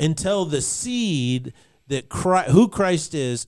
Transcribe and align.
until 0.00 0.44
the 0.44 0.62
seed 0.62 1.52
that 1.86 2.08
Christ, 2.08 2.50
who 2.50 2.68
Christ 2.68 3.14
is 3.14 3.46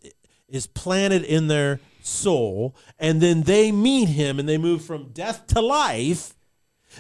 is 0.49 0.67
planted 0.67 1.25
in 1.25 1.49
their 1.49 1.81
soul, 2.03 2.77
and 2.99 3.21
then 3.21 3.43
they 3.43 3.73
meet 3.73 4.09
him 4.09 4.39
and 4.39 4.49
they 4.49 4.59
move 4.59 4.85
from 4.85 5.09
death 5.13 5.47
to 5.49 5.61
life. 5.61 6.35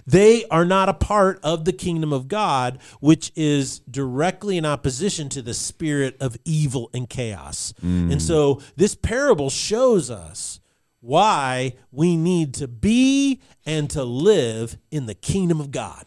They 0.06 0.46
are 0.46 0.64
not 0.64 0.88
a 0.88 0.94
part 0.94 1.38
of 1.42 1.66
the 1.66 1.72
kingdom 1.72 2.14
of 2.14 2.26
God, 2.26 2.78
which 3.00 3.30
is 3.36 3.80
directly 3.80 4.56
in 4.56 4.64
opposition 4.64 5.28
to 5.30 5.43
the 5.43 5.53
spirit 5.53 6.16
of 6.19 6.39
evil 6.46 6.89
and 6.95 7.11
chaos. 7.11 7.75
And 7.82 8.12
mm. 8.12 8.21
so 8.21 8.62
this 8.75 8.95
parable 8.95 9.50
shows 9.50 10.11
us 10.11 10.61
why 11.00 11.75
we 11.91 12.16
need 12.16 12.55
to 12.55 12.69
be 12.69 13.43
and 13.66 13.91
to 13.91 14.03
live 14.03 14.79
in 14.91 15.05
the 15.05 15.14
kingdom 15.14 15.61
of 15.61 15.71
God. 15.71 16.07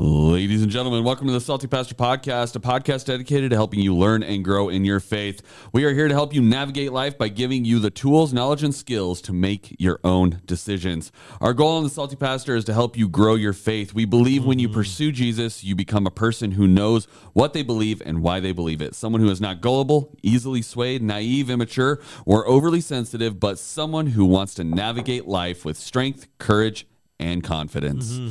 Ladies 0.00 0.62
and 0.62 0.70
gentlemen, 0.70 1.02
welcome 1.02 1.26
to 1.26 1.32
the 1.32 1.40
Salty 1.40 1.66
Pastor 1.66 1.96
Podcast, 1.96 2.54
a 2.54 2.60
podcast 2.60 3.06
dedicated 3.06 3.50
to 3.50 3.56
helping 3.56 3.80
you 3.80 3.96
learn 3.96 4.22
and 4.22 4.44
grow 4.44 4.68
in 4.68 4.84
your 4.84 5.00
faith. 5.00 5.42
We 5.72 5.84
are 5.86 5.92
here 5.92 6.06
to 6.06 6.14
help 6.14 6.32
you 6.32 6.40
navigate 6.40 6.92
life 6.92 7.18
by 7.18 7.26
giving 7.26 7.64
you 7.64 7.80
the 7.80 7.90
tools, 7.90 8.32
knowledge, 8.32 8.62
and 8.62 8.72
skills 8.72 9.20
to 9.22 9.32
make 9.32 9.74
your 9.80 9.98
own 10.04 10.40
decisions. 10.46 11.10
Our 11.40 11.52
goal 11.52 11.78
on 11.78 11.82
the 11.82 11.90
Salty 11.90 12.14
Pastor 12.14 12.54
is 12.54 12.64
to 12.66 12.74
help 12.74 12.96
you 12.96 13.08
grow 13.08 13.34
your 13.34 13.52
faith. 13.52 13.92
We 13.92 14.04
believe 14.04 14.44
when 14.44 14.60
you 14.60 14.68
mm-hmm. 14.68 14.76
pursue 14.76 15.10
Jesus, 15.10 15.64
you 15.64 15.74
become 15.74 16.06
a 16.06 16.12
person 16.12 16.52
who 16.52 16.68
knows 16.68 17.06
what 17.32 17.52
they 17.52 17.64
believe 17.64 18.00
and 18.06 18.22
why 18.22 18.38
they 18.38 18.52
believe 18.52 18.80
it. 18.80 18.94
Someone 18.94 19.20
who 19.20 19.30
is 19.30 19.40
not 19.40 19.60
gullible, 19.60 20.16
easily 20.22 20.62
swayed, 20.62 21.02
naive, 21.02 21.50
immature, 21.50 22.00
or 22.24 22.46
overly 22.46 22.80
sensitive, 22.80 23.40
but 23.40 23.58
someone 23.58 24.06
who 24.06 24.24
wants 24.26 24.54
to 24.54 24.62
navigate 24.62 25.26
life 25.26 25.64
with 25.64 25.76
strength, 25.76 26.28
courage, 26.38 26.86
and 27.18 27.42
confidence. 27.42 28.12
Mm-hmm. 28.12 28.28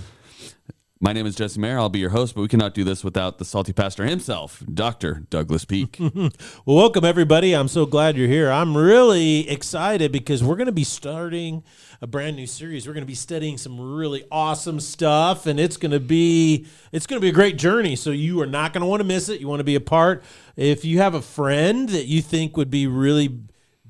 My 0.99 1.13
name 1.13 1.27
is 1.27 1.35
Jesse 1.35 1.59
Maher. 1.59 1.77
I'll 1.77 1.89
be 1.89 1.99
your 1.99 2.09
host, 2.09 2.33
but 2.33 2.41
we 2.41 2.47
cannot 2.47 2.73
do 2.73 2.83
this 2.83 3.03
without 3.03 3.37
the 3.37 3.45
salty 3.45 3.71
pastor 3.71 4.03
himself, 4.03 4.63
Dr. 4.73 5.25
Douglas 5.29 5.63
Peake. 5.63 5.99
Well, 6.65 6.75
welcome 6.75 7.05
everybody. 7.05 7.53
I'm 7.53 7.67
so 7.67 7.85
glad 7.85 8.17
you're 8.17 8.27
here. 8.27 8.51
I'm 8.51 8.75
really 8.75 9.47
excited 9.47 10.11
because 10.11 10.43
we're 10.43 10.55
going 10.55 10.67
to 10.67 10.71
be 10.71 10.83
starting 10.83 11.63
a 12.01 12.07
brand 12.07 12.35
new 12.35 12.47
series. 12.47 12.87
We're 12.87 12.93
going 12.93 13.03
to 13.03 13.07
be 13.07 13.15
studying 13.15 13.57
some 13.57 13.79
really 13.79 14.25
awesome 14.31 14.79
stuff 14.79 15.45
and 15.45 15.59
it's 15.59 15.77
going 15.77 15.91
to 15.91 15.99
be 15.99 16.65
it's 16.91 17.05
going 17.05 17.19
to 17.19 17.21
be 17.21 17.29
a 17.29 17.33
great 17.33 17.57
journey. 17.57 17.95
So 17.95 18.09
you 18.09 18.41
are 18.41 18.47
not 18.47 18.73
going 18.73 18.81
to 18.81 18.87
want 18.87 19.01
to 19.01 19.05
miss 19.05 19.29
it. 19.29 19.39
You 19.39 19.47
want 19.47 19.59
to 19.59 19.65
be 19.65 19.75
a 19.75 19.81
part. 19.81 20.23
If 20.55 20.83
you 20.83 20.97
have 20.97 21.13
a 21.13 21.21
friend 21.21 21.87
that 21.89 22.05
you 22.05 22.21
think 22.21 22.57
would 22.57 22.71
be 22.71 22.87
really 22.87 23.39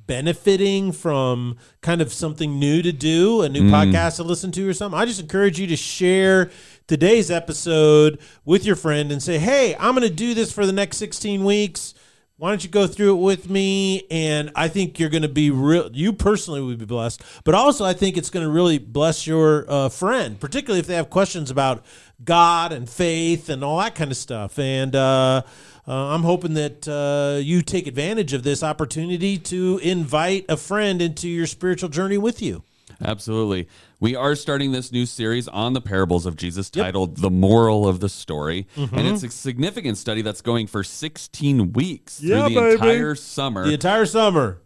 benefiting 0.07 0.91
from 0.91 1.57
kind 1.81 2.01
of 2.01 2.11
something 2.11 2.57
new 2.57 2.81
to 2.81 2.91
do, 2.91 3.41
a 3.41 3.49
new 3.49 3.63
podcast 3.69 4.15
to 4.15 4.23
listen 4.23 4.51
to 4.53 4.67
or 4.67 4.73
something, 4.73 4.99
I 4.99 5.05
just 5.05 5.19
encourage 5.19 5.59
you 5.59 5.67
to 5.67 5.75
share 5.75 6.49
today's 6.87 7.29
episode 7.29 8.19
with 8.45 8.65
your 8.65 8.75
friend 8.75 9.11
and 9.11 9.21
say, 9.21 9.37
"Hey, 9.37 9.75
I'm 9.77 9.93
going 9.93 10.07
to 10.07 10.13
do 10.13 10.33
this 10.33 10.51
for 10.51 10.65
the 10.65 10.73
next 10.73 10.97
16 10.97 11.43
weeks. 11.43 11.93
Why 12.37 12.49
don't 12.49 12.63
you 12.63 12.69
go 12.69 12.87
through 12.87 13.17
it 13.17 13.21
with 13.21 13.49
me?" 13.49 14.07
And 14.09 14.51
I 14.55 14.67
think 14.69 14.99
you're 14.99 15.09
going 15.09 15.23
to 15.23 15.29
be 15.29 15.51
real. 15.51 15.89
You 15.91 16.13
personally 16.13 16.61
would 16.61 16.77
be 16.77 16.85
blessed, 16.85 17.21
but 17.43 17.53
also 17.53 17.83
I 17.83 17.93
think 17.93 18.17
it's 18.17 18.29
going 18.29 18.45
to 18.45 18.51
really 18.51 18.77
bless 18.77 19.27
your 19.27 19.65
uh, 19.69 19.89
friend, 19.89 20.39
particularly 20.39 20.79
if 20.79 20.87
they 20.87 20.95
have 20.95 21.09
questions 21.09 21.51
about 21.51 21.83
God 22.23 22.71
and 22.71 22.89
faith 22.89 23.49
and 23.49 23.63
all 23.63 23.77
that 23.79 23.95
kind 23.95 24.11
of 24.11 24.17
stuff. 24.17 24.57
And 24.57 24.95
uh, 24.95 25.43
uh, 25.87 25.91
I'm 26.13 26.23
hoping 26.23 26.53
that 26.55 26.87
uh, 26.87 27.39
you 27.39 27.61
take 27.61 27.87
advantage 27.87 28.33
of 28.33 28.43
this 28.43 28.61
opportunity 28.63 29.37
to 29.37 29.79
invite 29.83 30.45
a 30.49 30.57
friend 30.57 31.01
into 31.01 31.29
your 31.29 31.47
spiritual 31.47 31.89
journey 31.89 32.17
with 32.17 32.41
you. 32.41 32.63
Absolutely. 33.03 33.67
We 33.99 34.15
are 34.15 34.35
starting 34.35 34.71
this 34.71 34.91
new 34.91 35.05
series 35.05 35.47
on 35.47 35.73
the 35.73 35.81
parables 35.81 36.25
of 36.25 36.35
Jesus 36.35 36.69
titled 36.69 37.17
The 37.17 37.29
Moral 37.29 37.87
of 37.87 37.99
the 37.99 38.09
Story. 38.09 38.67
Mm-hmm. 38.75 38.97
And 38.97 39.07
it's 39.07 39.23
a 39.23 39.29
significant 39.29 39.97
study 39.97 40.21
that's 40.21 40.41
going 40.41 40.67
for 40.67 40.83
16 40.83 41.73
weeks 41.73 42.21
Yeah, 42.21 42.45
through 42.47 42.55
the 42.55 42.59
baby. 42.61 42.71
entire 42.73 43.15
summer. 43.15 43.65
The 43.65 43.73
entire 43.73 44.05
summer. 44.05 44.59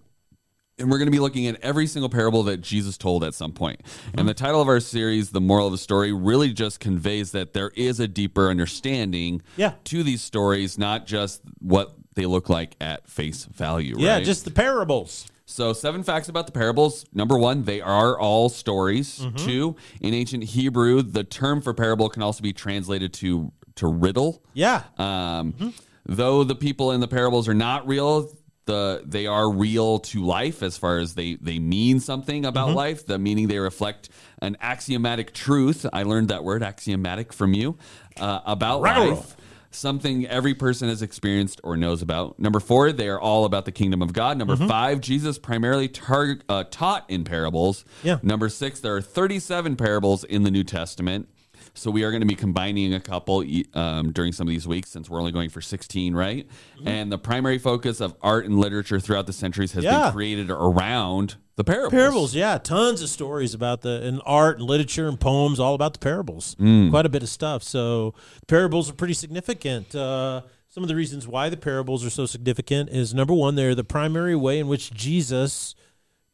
And 0.82 0.92
we're 0.92 0.98
going 0.98 1.08
to 1.08 1.12
be 1.12 1.20
looking 1.20 1.48
at 1.48 1.60
every 1.62 1.88
single 1.88 2.10
parable 2.10 2.44
that 2.44 2.58
Jesus 2.62 2.98
told 2.98 3.24
at 3.24 3.34
some 3.34 3.52
point. 3.54 3.82
Mm-hmm. 3.84 4.20
And 4.20 4.28
the 4.30 4.34
title 4.34 4.62
of 4.62 4.68
our 4.68 4.80
series, 4.80 5.30
The 5.32 5.42
Moral 5.42 5.68
of 5.68 5.72
the 5.72 5.78
Story, 5.78 6.12
really 6.12 6.52
just 6.54 6.80
conveys 6.80 7.32
that 7.32 7.54
there 7.54 7.72
is 7.76 8.00
a 8.00 8.08
deeper 8.08 8.50
understanding 8.50 9.42
Yeah. 9.58 9.74
to 9.86 10.04
these 10.04 10.22
stories, 10.22 10.78
not 10.78 11.06
just 11.08 11.42
what 11.60 11.94
they 12.16 12.26
look 12.26 12.50
like 12.50 12.76
at 12.82 13.08
face 13.10 13.46
value. 13.46 13.96
Yeah, 13.98 14.16
right? 14.16 14.26
just 14.26 14.44
the 14.46 14.52
parables. 14.52 15.28
So, 15.46 15.74
seven 15.74 16.02
facts 16.04 16.30
about 16.30 16.46
the 16.46 16.54
parables. 16.54 17.06
Number 17.14 17.38
one, 17.38 17.64
they 17.66 17.82
are 17.82 18.18
all 18.18 18.48
stories. 18.48 19.20
Mm-hmm. 19.20 19.36
Two, 19.46 19.76
in 20.00 20.14
ancient 20.14 20.44
Hebrew, 20.46 21.02
the 21.02 21.24
term 21.26 21.62
for 21.62 21.74
parable 21.74 22.08
can 22.10 22.22
also 22.24 22.42
be 22.42 22.54
translated 22.54 23.14
to 23.16 23.52
to 23.76 23.88
riddle. 23.88 24.44
Yeah. 24.54 24.84
Um, 24.98 25.54
Mm-hmm. 25.54 25.70
Though 26.06 26.44
the 26.44 26.56
people 26.56 26.92
in 26.94 27.00
the 27.00 27.08
parables 27.08 27.48
are 27.48 27.54
not 27.54 27.88
real, 27.88 28.32
the 28.66 29.02
they 29.06 29.26
are 29.28 29.50
real 29.52 30.00
to 30.00 30.24
life 30.24 30.62
as 30.64 30.78
far 30.78 31.00
as 31.00 31.16
they 31.16 31.36
they 31.36 31.60
mean 31.60 32.00
something 32.00 32.46
about 32.46 32.70
Mm-hmm. 32.70 32.78
life. 32.78 33.06
The 33.06 33.18
meaning 33.20 33.48
they 33.48 33.60
reflect 33.60 34.10
an 34.42 34.56
axiomatic 34.62 35.34
truth. 35.34 35.86
I 35.92 36.04
learned 36.04 36.30
that 36.30 36.44
word 36.44 36.62
axiomatic 36.64 37.34
from 37.34 37.54
you 37.54 37.78
uh, 38.20 38.42
about 38.46 38.82
Ruh-roh. 38.82 39.10
life. 39.16 39.36
Something 39.74 40.28
every 40.28 40.54
person 40.54 40.90
has 40.90 41.02
experienced 41.02 41.62
or 41.64 41.78
knows 41.78 42.02
about. 42.02 42.38
Number 42.38 42.60
four, 42.60 42.92
they 42.92 43.08
are 43.08 43.20
all 43.20 43.46
about 43.46 43.64
the 43.64 43.72
kingdom 43.72 44.02
of 44.02 44.12
God. 44.12 44.38
Number 44.38 44.58
five, 44.58 45.00
Jesus 45.00 45.40
primarily 45.40 45.88
tar- 45.88 46.40
uh, 46.50 46.66
taught 46.70 47.10
in 47.10 47.24
parables. 47.24 47.86
Yeah. 48.04 48.18
Number 48.22 48.50
six, 48.50 48.82
there 48.82 48.94
are 48.98 49.02
37 49.02 49.78
parables 49.78 50.26
in 50.26 50.44
the 50.44 50.52
New 50.52 50.66
Testament. 50.66 51.30
So 51.74 51.90
we 51.90 52.04
are 52.04 52.12
going 52.12 52.22
to 52.22 52.28
be 52.28 52.36
combining 52.36 52.94
a 52.94 53.00
couple 53.00 53.44
um, 53.74 54.12
during 54.12 54.34
some 54.34 54.48
of 54.48 54.52
these 54.52 54.68
weeks 54.68 54.90
since 54.90 55.10
we're 55.10 55.20
only 55.20 55.32
going 55.32 55.50
for 55.50 55.62
16, 55.62 56.14
right? 56.14 56.46
And 56.86 57.12
the 57.12 57.18
primary 57.18 57.58
focus 57.58 58.02
of 58.02 58.14
art 58.22 58.46
and 58.46 58.60
literature 58.60 59.00
throughout 59.00 59.26
the 59.26 59.34
centuries 59.34 59.72
has 59.74 59.84
Yeah. 59.84 60.04
been 60.06 60.12
created 60.14 60.50
around 60.52 61.36
the 61.56 61.64
parables. 61.64 61.92
Parables, 61.92 62.36
yeah, 62.36 62.58
tons 62.58 63.02
of 63.02 63.10
stories 63.10 63.54
about 63.54 63.82
the 63.82 64.02
and 64.04 64.22
art 64.26 64.60
and 64.60 64.68
literature 64.68 65.08
and 65.08 65.20
poems, 65.20 65.60
all 65.60 65.74
about 65.74 65.94
the 65.94 66.00
parables. 66.00 66.56
Mm. 66.60 66.90
Quite 66.90 67.06
a 67.06 67.10
bit 67.10 67.24
of 67.24 67.30
stuff. 67.30 67.64
So 67.64 68.14
parables 68.48 68.90
are 68.90 68.94
pretty 68.94 69.14
significant. 69.14 69.96
Uh, 69.96 70.42
some 70.68 70.84
of 70.84 70.90
the 70.90 70.96
reasons 70.96 71.28
why 71.28 71.50
the 71.50 71.58
parables 71.58 72.06
are 72.06 72.10
so 72.10 72.26
significant 72.26 72.90
is 72.90 73.14
number 73.14 73.34
one, 73.34 73.56
they're 73.56 73.76
the 73.76 73.84
primary 73.84 74.36
way 74.36 74.60
in 74.60 74.68
which 74.68 74.92
Jesus 74.92 75.76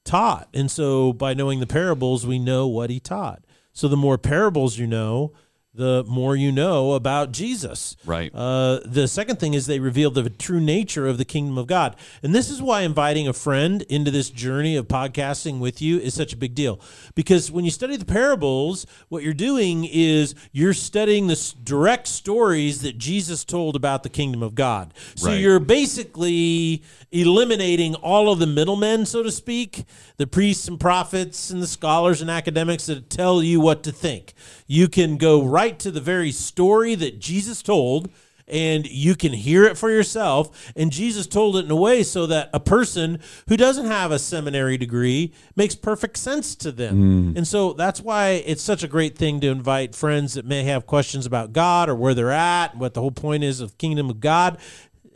taught, 0.03 0.47
and 0.53 0.71
so 0.71 1.11
by 1.11 1.33
knowing 1.33 1.59
the 1.59 1.67
parables, 1.67 2.25
we 2.25 2.39
know 2.39 2.65
what 2.67 2.89
he 2.89 2.99
taught. 2.99 3.43
So 3.77 3.87
the 3.87 3.95
more 3.95 4.17
parables 4.17 4.79
you 4.79 4.87
know, 4.87 5.33
the 5.77 6.03
more 6.07 6.35
you 6.35 6.51
know 6.51 6.93
about 6.93 7.31
Jesus. 7.31 7.95
Right. 8.03 8.31
Uh, 8.33 8.79
the 8.83 9.07
second 9.07 9.37
thing 9.39 9.53
is 9.53 9.67
they 9.67 9.79
reveal 9.79 10.11
the 10.11 10.29
true 10.29 10.59
nature 10.59 11.07
of 11.07 11.17
the 11.17 11.25
kingdom 11.25 11.57
of 11.57 11.67
God. 11.67 11.95
And 12.23 12.33
this 12.35 12.49
is 12.49 12.61
why 12.61 12.81
inviting 12.81 13.27
a 13.27 13.33
friend 13.33 13.83
into 13.83 14.11
this 14.11 14.29
journey 14.29 14.75
of 14.75 14.87
podcasting 14.87 15.59
with 15.59 15.81
you 15.81 15.99
is 15.99 16.13
such 16.13 16.33
a 16.33 16.37
big 16.37 16.55
deal. 16.55 16.79
Because 17.15 17.51
when 17.51 17.63
you 17.63 17.71
study 17.71 17.95
the 17.95 18.05
parables, 18.05 18.85
what 19.09 19.23
you're 19.23 19.33
doing 19.33 19.85
is 19.85 20.35
you're 20.51 20.73
studying 20.73 21.27
the 21.27 21.53
direct 21.63 22.07
stories 22.07 22.81
that 22.81 22.97
Jesus 22.97 23.45
told 23.45 23.75
about 23.75 24.03
the 24.03 24.09
kingdom 24.09 24.41
of 24.43 24.55
God. 24.55 24.93
So 25.15 25.27
Right. 25.27 25.39
you're 25.39 25.59
basically 25.59 26.83
eliminating 27.11 27.95
all 27.95 28.31
of 28.31 28.39
the 28.39 28.47
middlemen, 28.47 29.05
so 29.05 29.23
to 29.23 29.31
speak, 29.31 29.83
the 30.17 30.27
priests 30.27 30.67
and 30.67 30.79
prophets 30.79 31.49
and 31.49 31.61
the 31.61 31.67
scholars 31.67 32.21
and 32.21 32.29
academics 32.29 32.85
that 32.87 33.09
tell 33.09 33.41
you 33.41 33.59
what 33.59 33.83
to 33.83 33.91
think. 33.91 34.33
You 34.67 34.87
can 34.87 35.17
go 35.17 35.43
right 35.43 35.66
to 35.71 35.91
the 35.91 36.01
very 36.01 36.31
story 36.31 36.95
that 36.95 37.19
Jesus 37.19 37.61
told 37.61 38.09
and 38.47 38.87
you 38.87 39.15
can 39.15 39.33
hear 39.33 39.65
it 39.65 39.77
for 39.77 39.89
yourself. 39.91 40.71
And 40.75 40.91
Jesus 40.91 41.27
told 41.27 41.57
it 41.57 41.65
in 41.65 41.71
a 41.71 41.75
way 41.75 42.03
so 42.03 42.25
that 42.27 42.49
a 42.53 42.59
person 42.59 43.19
who 43.49 43.57
doesn't 43.57 43.85
have 43.85 44.11
a 44.11 44.19
seminary 44.19 44.77
degree 44.77 45.33
makes 45.55 45.75
perfect 45.75 46.17
sense 46.17 46.55
to 46.57 46.71
them. 46.71 46.93
And 47.37 47.47
so 47.47 47.73
that's 47.73 47.99
why 47.99 48.43
it's 48.45 48.63
such 48.63 48.83
a 48.83 48.87
great 48.87 49.17
thing 49.17 49.39
to 49.41 49.47
invite 49.47 49.95
friends 49.95 50.35
that 50.35 50.45
may 50.45 50.63
have 50.63 50.85
questions 50.85 51.25
about 51.25 51.53
God 51.53 51.89
or 51.89 51.95
where 51.95 52.13
they're 52.13 52.31
at, 52.31 52.77
what 52.77 52.93
the 52.93 53.01
whole 53.01 53.11
point 53.11 53.43
is 53.43 53.59
of 53.59 53.77
kingdom 53.77 54.09
of 54.09 54.19
God, 54.19 54.57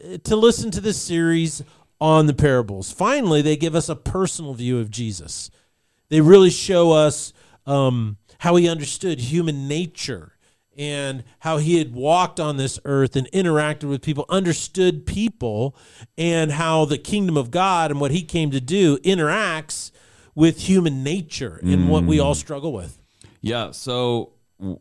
eh, 0.03 0.17
to 0.23 0.35
listen 0.35 0.71
to 0.71 0.81
this 0.81 1.01
series 1.01 1.63
on 2.01 2.25
the 2.25 2.33
parables. 2.33 2.91
Finally, 2.91 3.41
they 3.41 3.55
give 3.55 3.75
us 3.75 3.87
a 3.87 3.95
personal 3.95 4.53
view 4.53 4.79
of 4.79 4.89
Jesus. 4.89 5.49
They 6.09 6.19
really 6.19 6.49
show 6.49 6.91
us 6.91 7.31
um, 7.65 8.17
how 8.39 8.55
he 8.55 8.67
understood 8.67 9.19
human 9.19 9.67
nature 9.67 10.33
and 10.77 11.23
how 11.39 11.57
he 11.57 11.77
had 11.77 11.93
walked 11.93 12.39
on 12.39 12.57
this 12.57 12.79
earth 12.85 13.15
and 13.15 13.29
interacted 13.31 13.85
with 13.85 14.01
people, 14.01 14.25
understood 14.29 15.05
people, 15.05 15.75
and 16.17 16.51
how 16.51 16.85
the 16.85 16.97
kingdom 16.97 17.37
of 17.37 17.51
God 17.51 17.91
and 17.91 17.99
what 17.99 18.11
he 18.11 18.23
came 18.23 18.51
to 18.51 18.61
do 18.61 18.97
interacts 18.99 19.91
with 20.33 20.61
human 20.61 21.03
nature 21.03 21.59
and 21.61 21.89
what 21.89 22.05
we 22.05 22.17
mm. 22.17 22.23
all 22.23 22.35
struggle 22.35 22.71
with. 22.71 23.01
Yeah. 23.41 23.71
So 23.71 24.33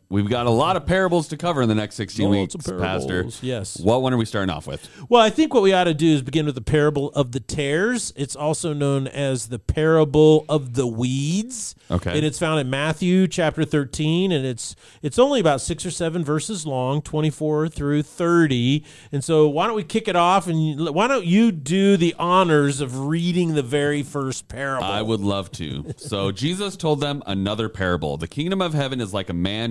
we've 0.09 0.29
got 0.29 0.45
a 0.45 0.51
lot 0.51 0.75
of 0.75 0.85
parables 0.85 1.27
to 1.29 1.37
cover 1.37 1.61
in 1.61 1.69
the 1.69 1.75
next 1.75 1.95
16 1.95 2.31
Lots 2.31 2.55
weeks, 2.55 2.71
Pastor. 2.71 3.25
yes. 3.41 3.79
What 3.79 4.01
one 4.01 4.13
are 4.13 4.17
we 4.17 4.25
starting 4.25 4.53
off 4.53 4.67
with? 4.67 4.87
Well, 5.09 5.21
I 5.21 5.29
think 5.29 5.53
what 5.53 5.63
we 5.63 5.73
ought 5.73 5.85
to 5.85 5.93
do 5.93 6.13
is 6.13 6.21
begin 6.21 6.45
with 6.45 6.55
the 6.55 6.61
parable 6.61 7.09
of 7.13 7.31
the 7.31 7.39
tares. 7.39 8.13
It's 8.15 8.35
also 8.35 8.73
known 8.73 9.07
as 9.07 9.47
the 9.47 9.59
parable 9.59 10.45
of 10.47 10.75
the 10.75 10.85
weeds. 10.85 11.75
Okay. 11.89 12.15
And 12.15 12.25
it's 12.25 12.37
found 12.37 12.59
in 12.59 12.69
Matthew 12.69 13.27
chapter 13.27 13.65
13 13.65 14.31
and 14.31 14.45
it's 14.45 14.75
it's 15.01 15.17
only 15.17 15.39
about 15.39 15.61
6 15.61 15.85
or 15.85 15.91
7 15.91 16.23
verses 16.23 16.65
long, 16.65 17.01
24 17.01 17.69
through 17.69 18.03
30. 18.03 18.85
And 19.11 19.23
so 19.23 19.47
why 19.49 19.67
don't 19.67 19.75
we 19.75 19.83
kick 19.83 20.07
it 20.07 20.15
off 20.15 20.47
and 20.47 20.93
why 20.93 21.07
don't 21.07 21.25
you 21.25 21.51
do 21.51 21.97
the 21.97 22.15
honors 22.19 22.81
of 22.81 23.07
reading 23.07 23.55
the 23.55 23.63
very 23.63 24.03
first 24.03 24.47
parable? 24.47 24.85
I 24.85 25.01
would 25.01 25.21
love 25.21 25.51
to. 25.53 25.93
So 25.97 26.31
Jesus 26.31 26.77
told 26.77 27.01
them 27.01 27.23
another 27.25 27.67
parable. 27.67 28.17
The 28.17 28.27
kingdom 28.27 28.61
of 28.61 28.73
heaven 28.73 29.01
is 29.01 29.13
like 29.13 29.29
a 29.29 29.33
man 29.33 29.70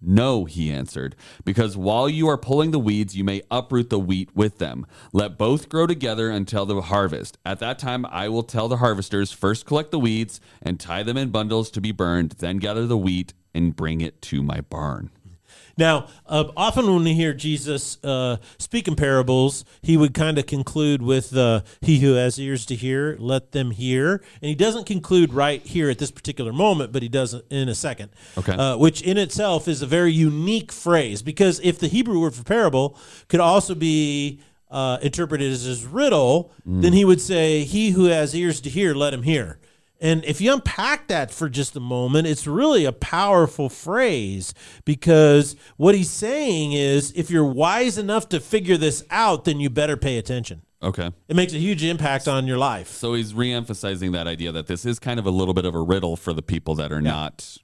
No, 0.00 0.44
he 0.44 0.70
answered, 0.72 1.16
because 1.44 1.76
while 1.76 2.08
you 2.08 2.28
are 2.28 2.38
pulling 2.38 2.70
the 2.70 2.78
weeds, 2.78 3.16
you 3.16 3.24
may 3.24 3.42
uproot 3.50 3.90
the 3.90 3.98
wheat 3.98 4.34
with 4.34 4.58
them. 4.58 4.86
Let 5.12 5.36
both 5.36 5.68
grow 5.68 5.88
together 5.88 6.30
until 6.30 6.66
the 6.66 6.80
harvest. 6.82 7.36
At 7.44 7.58
that 7.58 7.80
time, 7.80 8.06
I 8.06 8.28
will 8.28 8.44
tell 8.44 8.68
the 8.68 8.76
harvesters 8.76 9.32
first 9.32 9.66
collect 9.66 9.90
the 9.90 9.98
weeds 9.98 10.40
and 10.62 10.78
tie 10.78 11.02
them 11.02 11.16
in 11.16 11.30
bundles 11.30 11.70
to 11.72 11.80
be 11.80 11.90
burned, 11.90 12.32
then 12.38 12.58
gather 12.58 12.86
the 12.86 12.96
wheat 12.96 13.34
and 13.54 13.74
bring 13.74 14.00
it 14.00 14.22
to 14.22 14.42
my 14.42 14.60
barn. 14.60 15.10
Now, 15.76 16.08
uh, 16.26 16.44
often 16.56 16.92
when 16.92 17.04
we 17.04 17.14
hear 17.14 17.32
Jesus 17.32 18.02
uh, 18.04 18.38
speak 18.58 18.88
in 18.88 18.96
parables, 18.96 19.64
he 19.82 19.96
would 19.96 20.14
kind 20.14 20.38
of 20.38 20.46
conclude 20.46 21.02
with 21.02 21.36
uh, 21.36 21.62
"He 21.80 22.00
who 22.00 22.14
has 22.14 22.38
ears 22.38 22.66
to 22.66 22.74
hear, 22.74 23.16
let 23.18 23.52
them 23.52 23.70
hear." 23.70 24.22
And 24.42 24.48
he 24.48 24.54
doesn't 24.54 24.86
conclude 24.86 25.32
right 25.32 25.64
here 25.64 25.90
at 25.90 25.98
this 25.98 26.10
particular 26.10 26.52
moment, 26.52 26.92
but 26.92 27.02
he 27.02 27.08
does 27.08 27.34
in 27.50 27.68
a 27.68 27.74
second. 27.74 28.10
Okay. 28.36 28.52
Uh, 28.52 28.76
which 28.76 29.02
in 29.02 29.16
itself 29.18 29.68
is 29.68 29.82
a 29.82 29.86
very 29.86 30.12
unique 30.12 30.72
phrase 30.72 31.22
because 31.22 31.60
if 31.62 31.78
the 31.78 31.88
Hebrew 31.88 32.20
word 32.20 32.34
for 32.34 32.44
parable 32.44 32.98
could 33.28 33.40
also 33.40 33.74
be 33.74 34.40
uh, 34.70 34.98
interpreted 35.00 35.50
as 35.50 35.62
his 35.62 35.84
riddle, 35.84 36.52
then 36.66 36.92
he 36.92 37.04
would 37.04 37.20
say, 37.20 37.64
"He 37.64 37.90
who 37.90 38.04
has 38.04 38.34
ears 38.34 38.60
to 38.62 38.70
hear, 38.70 38.94
let 38.94 39.14
him 39.14 39.22
hear." 39.22 39.58
And 40.00 40.24
if 40.24 40.40
you 40.40 40.52
unpack 40.52 41.08
that 41.08 41.32
for 41.32 41.48
just 41.48 41.74
a 41.76 41.80
moment, 41.80 42.26
it's 42.28 42.46
really 42.46 42.84
a 42.84 42.92
powerful 42.92 43.68
phrase 43.68 44.54
because 44.84 45.56
what 45.76 45.94
he's 45.94 46.10
saying 46.10 46.72
is 46.72 47.12
if 47.16 47.30
you're 47.30 47.44
wise 47.44 47.98
enough 47.98 48.28
to 48.28 48.38
figure 48.38 48.76
this 48.76 49.04
out, 49.10 49.44
then 49.44 49.58
you 49.58 49.70
better 49.70 49.96
pay 49.96 50.18
attention. 50.18 50.62
Okay. 50.80 51.10
It 51.26 51.34
makes 51.34 51.52
a 51.52 51.58
huge 51.58 51.82
impact 51.82 52.28
on 52.28 52.46
your 52.46 52.58
life. 52.58 52.88
So 52.88 53.14
he's 53.14 53.32
reemphasizing 53.32 54.12
that 54.12 54.28
idea 54.28 54.52
that 54.52 54.68
this 54.68 54.86
is 54.86 55.00
kind 55.00 55.18
of 55.18 55.26
a 55.26 55.30
little 55.30 55.54
bit 55.54 55.64
of 55.64 55.74
a 55.74 55.82
riddle 55.82 56.16
for 56.16 56.32
the 56.32 56.42
people 56.42 56.76
that 56.76 56.92
are 56.92 57.02
not 57.02 57.56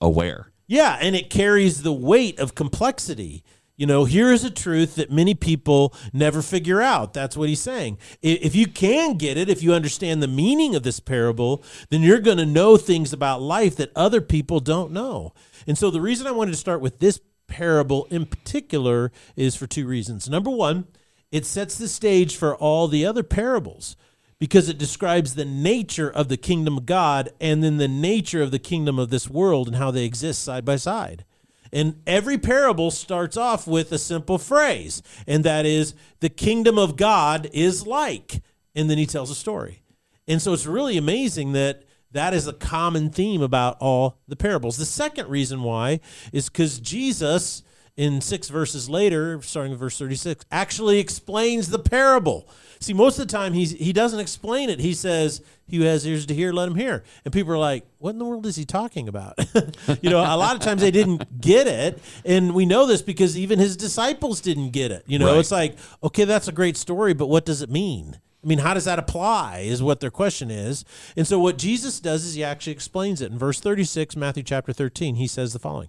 aware. 0.00 0.50
Yeah, 0.66 0.98
and 1.00 1.14
it 1.14 1.30
carries 1.30 1.82
the 1.82 1.92
weight 1.92 2.40
of 2.40 2.56
complexity. 2.56 3.44
You 3.76 3.86
know, 3.86 4.06
here 4.06 4.32
is 4.32 4.42
a 4.42 4.50
truth 4.50 4.94
that 4.94 5.10
many 5.10 5.34
people 5.34 5.94
never 6.12 6.40
figure 6.40 6.80
out. 6.80 7.12
That's 7.12 7.36
what 7.36 7.50
he's 7.50 7.60
saying. 7.60 7.98
If 8.22 8.54
you 8.54 8.66
can 8.66 9.18
get 9.18 9.36
it, 9.36 9.50
if 9.50 9.62
you 9.62 9.74
understand 9.74 10.22
the 10.22 10.28
meaning 10.28 10.74
of 10.74 10.82
this 10.82 10.98
parable, 10.98 11.62
then 11.90 12.00
you're 12.00 12.20
going 12.20 12.38
to 12.38 12.46
know 12.46 12.78
things 12.78 13.12
about 13.12 13.42
life 13.42 13.76
that 13.76 13.92
other 13.94 14.22
people 14.22 14.60
don't 14.60 14.92
know. 14.92 15.34
And 15.66 15.76
so 15.76 15.90
the 15.90 16.00
reason 16.00 16.26
I 16.26 16.30
wanted 16.32 16.52
to 16.52 16.56
start 16.56 16.80
with 16.80 17.00
this 17.00 17.20
parable 17.48 18.06
in 18.10 18.24
particular 18.24 19.12
is 19.36 19.56
for 19.56 19.66
two 19.66 19.86
reasons. 19.86 20.28
Number 20.28 20.50
one, 20.50 20.86
it 21.30 21.44
sets 21.44 21.76
the 21.76 21.88
stage 21.88 22.34
for 22.34 22.56
all 22.56 22.88
the 22.88 23.04
other 23.04 23.22
parables 23.22 23.94
because 24.38 24.70
it 24.70 24.78
describes 24.78 25.34
the 25.34 25.44
nature 25.44 26.10
of 26.10 26.28
the 26.28 26.36
kingdom 26.38 26.78
of 26.78 26.86
God 26.86 27.30
and 27.40 27.62
then 27.62 27.76
the 27.76 27.88
nature 27.88 28.42
of 28.42 28.52
the 28.52 28.58
kingdom 28.58 28.98
of 28.98 29.10
this 29.10 29.28
world 29.28 29.66
and 29.66 29.76
how 29.76 29.90
they 29.90 30.04
exist 30.04 30.42
side 30.42 30.64
by 30.64 30.76
side. 30.76 31.24
And 31.72 32.00
every 32.06 32.38
parable 32.38 32.90
starts 32.90 33.36
off 33.36 33.66
with 33.66 33.92
a 33.92 33.98
simple 33.98 34.38
phrase, 34.38 35.02
and 35.26 35.44
that 35.44 35.66
is, 35.66 35.94
the 36.20 36.28
kingdom 36.28 36.78
of 36.78 36.96
God 36.96 37.48
is 37.52 37.86
like. 37.86 38.42
And 38.74 38.90
then 38.90 38.98
he 38.98 39.06
tells 39.06 39.30
a 39.30 39.34
story. 39.34 39.82
And 40.28 40.42
so 40.42 40.52
it's 40.52 40.66
really 40.66 40.96
amazing 40.96 41.52
that 41.52 41.84
that 42.12 42.34
is 42.34 42.46
a 42.46 42.52
common 42.52 43.10
theme 43.10 43.42
about 43.42 43.76
all 43.80 44.18
the 44.26 44.36
parables. 44.36 44.76
The 44.76 44.86
second 44.86 45.28
reason 45.28 45.62
why 45.62 46.00
is 46.32 46.48
because 46.48 46.78
Jesus, 46.80 47.62
in 47.96 48.20
six 48.20 48.48
verses 48.48 48.88
later, 48.90 49.40
starting 49.42 49.72
at 49.72 49.78
verse 49.78 49.98
36, 49.98 50.44
actually 50.52 50.98
explains 50.98 51.70
the 51.70 51.78
parable. 51.78 52.48
See, 52.78 52.92
most 52.92 53.18
of 53.18 53.26
the 53.26 53.32
time 53.32 53.54
he's, 53.54 53.70
he 53.72 53.92
doesn't 53.92 54.20
explain 54.20 54.68
it. 54.68 54.80
He 54.80 54.92
says, 54.92 55.40
He 55.66 55.78
who 55.78 55.84
has 55.84 56.06
ears 56.06 56.26
to 56.26 56.34
hear, 56.34 56.52
let 56.52 56.68
him 56.68 56.74
hear. 56.74 57.04
And 57.24 57.32
people 57.32 57.52
are 57.54 57.58
like, 57.58 57.86
What 57.98 58.10
in 58.10 58.18
the 58.18 58.26
world 58.26 58.44
is 58.44 58.56
he 58.56 58.66
talking 58.66 59.08
about? 59.08 59.38
you 60.02 60.10
know, 60.10 60.18
a 60.20 60.36
lot 60.36 60.54
of 60.56 60.60
times 60.60 60.82
they 60.82 60.90
didn't 60.90 61.40
get 61.40 61.66
it. 61.66 61.98
And 62.26 62.54
we 62.54 62.66
know 62.66 62.84
this 62.86 63.00
because 63.00 63.38
even 63.38 63.58
his 63.58 63.78
disciples 63.78 64.42
didn't 64.42 64.70
get 64.72 64.90
it. 64.90 65.04
You 65.06 65.18
know, 65.18 65.28
Right. 65.32 65.38
it's 65.38 65.50
like, 65.50 65.76
okay, 66.02 66.24
that's 66.24 66.48
a 66.48 66.52
great 66.52 66.76
story, 66.76 67.14
but 67.14 67.28
what 67.28 67.46
does 67.46 67.62
it 67.62 67.70
mean? 67.70 68.18
I 68.44 68.46
mean, 68.46 68.58
how 68.58 68.74
does 68.74 68.84
that 68.84 68.98
apply? 68.98 69.60
Is 69.66 69.82
what 69.82 70.00
their 70.00 70.10
question 70.10 70.50
is. 70.50 70.84
And 71.16 71.26
so, 71.26 71.38
what 71.40 71.56
Jesus 71.56 71.98
does 71.98 72.26
is 72.26 72.34
he 72.34 72.44
actually 72.44 72.74
explains 72.74 73.22
it. 73.22 73.32
In 73.32 73.38
verse 73.38 73.58
36, 73.58 74.14
Matthew 74.16 74.42
chapter 74.42 74.72
13, 74.74 75.14
he 75.16 75.26
says 75.26 75.54
the 75.54 75.58
following 75.58 75.88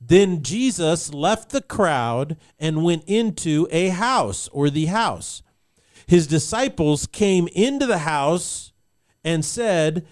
Then 0.00 0.42
Jesus 0.42 1.12
left 1.12 1.50
the 1.50 1.60
crowd 1.60 2.36
and 2.58 2.84
went 2.84 3.04
into 3.06 3.66
a 3.70 3.88
house 3.88 4.48
or 4.48 4.70
the 4.70 4.86
house. 4.86 5.42
His 6.06 6.26
disciples 6.26 7.06
came 7.06 7.48
into 7.48 7.86
the 7.86 7.98
house 7.98 8.72
and 9.24 9.44
said, 9.44 10.06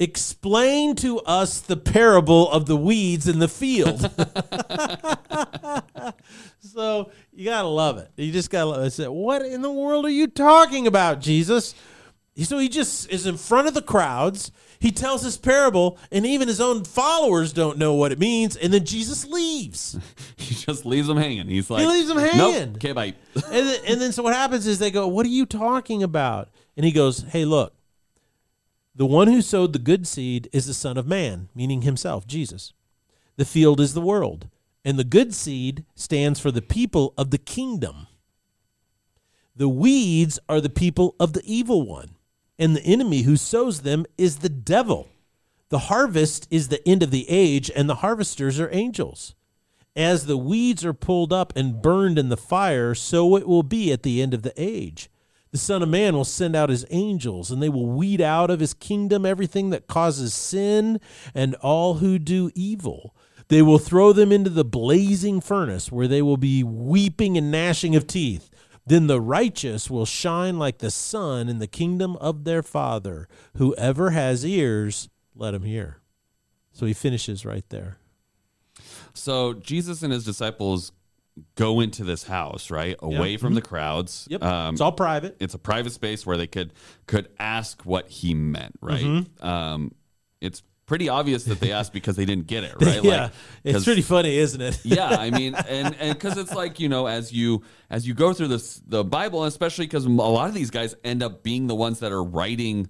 Explain 0.00 0.96
to 0.96 1.20
us 1.20 1.60
the 1.60 1.76
parable 1.76 2.50
of 2.50 2.66
the 2.66 2.76
weeds 2.76 3.28
in 3.28 3.38
the 3.38 3.46
field. 3.46 4.00
so 6.58 7.10
you 7.32 7.44
gotta 7.44 7.68
love 7.68 7.98
it. 7.98 8.10
You 8.16 8.32
just 8.32 8.50
it. 8.74 8.80
I 8.80 8.88
said, 8.88 9.08
What 9.08 9.42
in 9.42 9.62
the 9.62 9.70
world 9.70 10.04
are 10.04 10.10
you 10.10 10.26
talking 10.26 10.88
about, 10.88 11.20
Jesus? 11.20 11.74
So 12.42 12.58
he 12.58 12.68
just 12.68 13.08
is 13.10 13.26
in 13.26 13.36
front 13.36 13.68
of 13.68 13.74
the 13.74 13.82
crowds. 13.82 14.50
He 14.84 14.92
tells 14.92 15.22
his 15.22 15.38
parable, 15.38 15.96
and 16.12 16.26
even 16.26 16.46
his 16.46 16.60
own 16.60 16.84
followers 16.84 17.54
don't 17.54 17.78
know 17.78 17.94
what 17.94 18.12
it 18.12 18.18
means. 18.18 18.54
And 18.54 18.70
then 18.70 18.84
Jesus 18.84 19.24
leaves. 19.26 19.98
He 20.36 20.54
just 20.54 20.84
leaves 20.84 21.08
them 21.08 21.16
hanging. 21.16 21.48
He's 21.48 21.70
like, 21.70 21.86
leaves 21.88 22.10
'em 22.10 22.16
Nope. 22.18 22.54
hanging. 22.54 22.74
Okay, 22.76 22.92
bye. 22.92 23.14
and, 23.34 23.66
then, 23.66 23.80
and 23.88 23.98
then 24.00 24.12
so 24.12 24.22
what 24.22 24.34
happens 24.34 24.66
is 24.66 24.78
they 24.78 24.90
go, 24.90 25.08
What 25.08 25.24
are 25.24 25.30
you 25.30 25.46
talking 25.46 26.02
about? 26.02 26.50
And 26.76 26.84
he 26.84 26.92
goes, 26.92 27.22
Hey, 27.30 27.46
look, 27.46 27.72
the 28.94 29.06
one 29.06 29.28
who 29.28 29.40
sowed 29.40 29.72
the 29.72 29.78
good 29.78 30.06
seed 30.06 30.50
is 30.52 30.66
the 30.66 30.74
Son 30.74 30.98
of 30.98 31.06
Man, 31.06 31.48
meaning 31.54 31.80
himself, 31.80 32.26
Jesus. 32.26 32.74
The 33.36 33.46
field 33.46 33.80
is 33.80 33.94
the 33.94 34.02
world, 34.02 34.48
and 34.84 34.98
the 34.98 35.04
good 35.04 35.34
seed 35.34 35.86
stands 35.94 36.38
for 36.38 36.50
the 36.50 36.60
people 36.60 37.14
of 37.16 37.30
the 37.30 37.38
kingdom. 37.38 38.06
The 39.56 39.68
weeds 39.70 40.38
are 40.46 40.60
the 40.60 40.68
people 40.68 41.14
of 41.18 41.32
the 41.32 41.42
evil 41.46 41.80
one, 41.86 42.13
and 42.58 42.76
the 42.76 42.84
enemy 42.84 43.22
who 43.22 43.36
sows 43.36 43.82
them 43.82 44.06
is 44.16 44.38
the 44.38 44.48
devil. 44.48 45.08
The 45.70 45.80
harvest 45.80 46.46
is 46.50 46.68
the 46.68 46.86
end 46.88 47.02
of 47.02 47.10
the 47.10 47.28
age, 47.28 47.70
and 47.74 47.88
the 47.88 47.96
harvesters 47.96 48.60
are 48.60 48.68
angels. 48.72 49.34
As 49.96 50.26
the 50.26 50.36
weeds 50.36 50.84
are 50.84 50.92
pulled 50.92 51.32
up 51.32 51.52
and 51.56 51.80
burned 51.80 52.18
in 52.18 52.28
the 52.28 52.36
fire, 52.36 52.94
so 52.94 53.36
it 53.36 53.46
will 53.46 53.62
be 53.62 53.92
at 53.92 54.02
the 54.02 54.20
end 54.20 54.34
of 54.34 54.42
the 54.42 54.52
age. 54.56 55.08
The 55.52 55.58
Son 55.58 55.84
of 55.84 55.88
Man 55.88 56.14
will 56.14 56.24
send 56.24 56.56
out 56.56 56.68
his 56.68 56.84
angels, 56.90 57.50
and 57.52 57.62
they 57.62 57.68
will 57.68 57.86
weed 57.86 58.20
out 58.20 58.50
of 58.50 58.58
his 58.58 58.74
kingdom 58.74 59.24
everything 59.24 59.70
that 59.70 59.86
causes 59.86 60.34
sin 60.34 61.00
and 61.32 61.54
all 61.56 61.94
who 61.94 62.18
do 62.18 62.50
evil. 62.56 63.14
They 63.48 63.62
will 63.62 63.78
throw 63.78 64.12
them 64.12 64.32
into 64.32 64.50
the 64.50 64.64
blazing 64.64 65.40
furnace, 65.40 65.92
where 65.92 66.08
they 66.08 66.22
will 66.22 66.36
be 66.36 66.64
weeping 66.64 67.36
and 67.38 67.52
gnashing 67.52 67.94
of 67.94 68.06
teeth. 68.06 68.50
Then 68.86 69.06
the 69.06 69.20
righteous 69.20 69.88
will 69.88 70.06
shine 70.06 70.58
like 70.58 70.78
the 70.78 70.90
sun 70.90 71.48
in 71.48 71.58
the 71.58 71.66
kingdom 71.66 72.16
of 72.16 72.44
their 72.44 72.62
Father. 72.62 73.28
Whoever 73.56 74.10
has 74.10 74.44
ears, 74.44 75.08
let 75.34 75.54
him 75.54 75.62
hear. 75.62 75.98
So 76.72 76.86
he 76.86 76.92
finishes 76.92 77.46
right 77.46 77.64
there. 77.70 77.96
So 79.14 79.54
Jesus 79.54 80.02
and 80.02 80.12
his 80.12 80.24
disciples 80.24 80.92
go 81.56 81.80
into 81.80 82.04
this 82.04 82.24
house, 82.24 82.70
right, 82.70 82.96
away 83.00 83.36
from 83.36 83.54
the 83.54 83.62
crowds. 83.62 84.26
Yep. 84.30 84.42
Um, 84.42 84.74
it's 84.74 84.80
all 84.80 84.92
private. 84.92 85.36
it's 85.40 85.54
a 85.54 85.58
private 85.58 85.92
space 85.92 86.26
where 86.26 86.36
they 86.36 86.46
could 86.46 86.72
could 87.06 87.28
ask 87.38 87.82
what 87.82 88.08
he 88.08 88.34
meant, 88.34 88.74
right? 88.80 89.04
Mm-hmm. 89.04 89.46
Um, 89.46 89.94
it's 90.40 90.62
pretty 90.86 91.08
obvious 91.08 91.44
that 91.44 91.60
they 91.60 91.72
asked 91.72 91.92
because 91.92 92.16
they 92.16 92.24
didn't 92.24 92.46
get 92.46 92.64
it 92.64 92.74
right. 92.80 93.02
yeah, 93.02 93.22
Like, 93.22 93.32
it's 93.64 93.84
pretty 93.84 94.02
funny, 94.02 94.36
isn't 94.36 94.60
it? 94.60 94.80
yeah, 94.84 95.08
I 95.08 95.30
mean, 95.30 95.54
and 95.68 95.94
and 95.98 96.18
because 96.18 96.36
it's 96.38 96.54
like 96.54 96.80
you 96.80 96.88
know, 96.88 97.06
as 97.06 97.32
you 97.32 97.62
as 97.90 98.06
you 98.06 98.14
go 98.14 98.32
through 98.32 98.48
this 98.48 98.80
the 98.86 99.04
Bible, 99.04 99.44
especially 99.44 99.86
because 99.86 100.04
a 100.04 100.10
lot 100.10 100.48
of 100.48 100.54
these 100.54 100.70
guys 100.70 100.94
end 101.04 101.22
up 101.22 101.42
being 101.42 101.66
the 101.66 101.74
ones 101.74 102.00
that 102.00 102.12
are 102.12 102.22
writing 102.22 102.88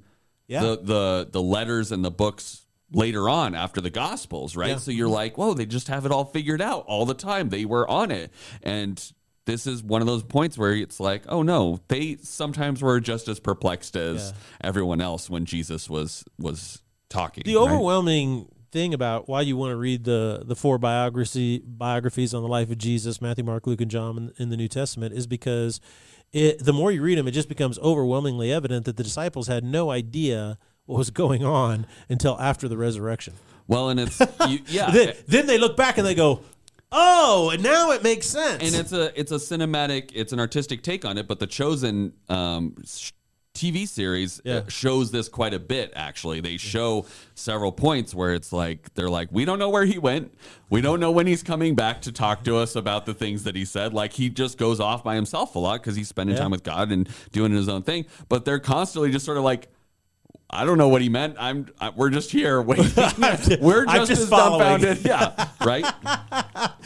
Yeah. 0.49 0.63
the 0.63 0.77
the 0.83 1.29
the 1.31 1.43
letters 1.43 1.93
and 1.93 2.05
the 2.05 2.11
books 2.11 2.67
later 2.93 3.29
on 3.29 3.55
after 3.55 3.81
the 3.81 3.91
Gospels, 3.91 4.57
right? 4.57 4.71
Yeah. 4.71 4.77
So 4.77 4.91
you're 4.91 5.07
mm-hmm. 5.07 5.15
like, 5.15 5.39
whoa, 5.39 5.55
they 5.55 5.67
just 5.67 5.89
have 5.89 6.07
it 6.07 6.13
all 6.13 6.25
figured 6.25 6.61
out 6.63 6.85
all 6.87 7.07
the 7.07 7.15
time. 7.15 7.49
They 7.49 7.65
were 7.65 7.89
on 7.89 8.11
it, 8.11 8.33
and 8.63 9.03
this 9.47 9.67
is 9.67 9.83
one 9.83 10.01
of 10.01 10.07
those 10.07 10.23
points 10.23 10.57
where 10.57 10.73
it's 10.73 11.01
like, 11.01 11.25
oh 11.29 11.43
no, 11.43 11.81
they 11.89 12.17
sometimes 12.23 12.83
were 12.83 13.01
just 13.01 13.29
as 13.29 13.41
perplexed 13.41 13.97
as 13.97 14.31
Yeah. 14.31 14.69
everyone 14.69 15.01
else 15.01 15.29
when 15.29 15.45
Jesus 15.45 15.91
was 15.91 16.25
was 16.39 16.81
talking. 17.09 17.43
The 17.45 17.57
right? 17.57 17.63
overwhelming 17.63 18.49
thing 18.71 18.93
about 18.93 19.29
why 19.29 19.41
you 19.41 19.57
want 19.57 19.71
to 19.71 19.77
read 19.77 20.05
the 20.05 20.43
the 20.45 20.57
four 20.57 20.79
biography 20.79 21.63
biographies 21.65 22.35
on 22.35 22.43
the 22.43 22.49
life 22.49 22.71
of 22.71 22.79
Jesus, 22.79 23.23
Matthew, 23.23 23.45
Mark, 23.45 23.67
Luke, 23.67 23.81
and 23.81 23.91
John 23.91 24.19
in, 24.19 24.33
in 24.37 24.51
the 24.51 24.57
New 24.57 24.69
Testament, 24.69 25.15
is 25.15 25.27
because 25.27 25.81
it 26.33 26.65
the 26.65 26.73
more 26.73 26.91
you 26.91 27.01
read 27.01 27.17
them, 27.17 27.29
it 27.29 27.31
just 27.31 27.49
becomes 27.49 27.79
overwhelmingly 27.79 28.53
evident 28.53 28.85
that 28.85 28.97
the 28.97 29.05
disciples 29.05 29.47
had 29.47 29.65
no 29.65 29.91
idea 29.91 30.59
what 30.87 30.99
was 30.99 31.11
going 31.11 31.45
on 31.45 31.87
until 32.09 32.39
after 32.41 32.69
the 32.69 32.77
resurrection. 32.77 33.35
Well, 33.67 33.89
and 33.89 34.01
it's 34.01 34.21
you, 34.49 34.59
yeah, 34.67 34.91
then, 34.91 35.15
then 35.27 35.47
they 35.47 35.57
look 35.57 35.77
back 35.77 35.97
and 35.97 36.07
they 36.07 36.17
go, 36.17 36.41
"Oh, 36.91 37.51
and 37.51 37.63
now 37.63 37.93
it 37.93 38.03
makes 38.03 38.27
sense." 38.27 38.63
and 38.63 38.75
it's 38.75 38.93
a 38.93 39.19
it's 39.19 39.31
a 39.31 39.37
cinematic 39.37 40.11
it's 40.15 40.33
an 40.33 40.41
artistic 40.41 40.83
take 40.83 41.05
on 41.05 41.17
it 41.17 41.29
but 41.29 41.39
the 41.39 41.47
chosen 41.47 42.13
um 42.29 42.75
sh- 42.85 43.13
tv 43.55 43.87
series 43.87 44.41
uh, 44.41 44.43
Yeah. 44.45 44.61
shows 44.69 45.13
this 45.13 45.29
quite 45.29 45.55
a 45.55 45.61
bit 45.61 45.93
actually 45.95 46.41
they 46.41 46.57
show 46.57 47.07
several 47.37 47.71
points 47.71 48.13
where 48.13 48.35
it's 48.35 48.53
like 48.53 48.93
they're 48.95 49.09
like 49.09 49.29
we 49.31 49.45
don't 49.45 49.61
know 49.61 49.69
where 49.71 49.85
he 49.85 49.97
went 49.97 50.35
we 50.71 50.81
don't 50.81 50.99
know 50.99 51.13
when 51.13 51.29
he's 51.29 51.45
coming 51.45 51.77
back 51.77 52.03
to 52.03 52.11
talk 52.11 52.43
to 52.45 52.57
us 52.57 52.75
about 52.75 53.07
the 53.07 53.15
things 53.15 53.45
that 53.45 53.55
he 53.55 53.65
said 53.65 53.95
like 53.95 54.15
he 54.15 54.29
just 54.29 54.59
goes 54.59 54.81
off 54.81 55.05
by 55.05 55.15
himself 55.15 55.55
a 55.55 55.59
lot 55.61 55.81
because 55.81 55.95
he's 55.95 56.09
spending 56.09 56.35
Yeah. 56.35 56.43
time 56.43 56.51
with 56.51 56.65
god 56.65 56.91
and 56.91 57.09
doing 57.31 57.53
his 57.53 57.69
own 57.69 57.83
thing 57.83 58.07
but 58.29 58.45
they're 58.45 58.59
constantly 58.59 59.13
just 59.13 59.25
sort 59.25 59.39
of 59.39 59.45
like 59.45 59.69
I 60.51 60.65
don't 60.65 60.79
know 60.79 60.89
what 60.89 61.03
he 61.03 61.09
meant. 61.09 61.37
I'm. 61.41 61.67
I, 61.81 61.89
we're 61.91 62.11
just 62.11 62.31
here 62.31 62.61
waiting. 62.63 62.85
we're 63.61 63.87
just, 63.87 64.09
just 64.09 64.23
as 64.23 64.29
following. 64.29 64.83
dumbfounded. 64.83 65.05
Yeah. 65.05 65.49
Right. 65.65 65.85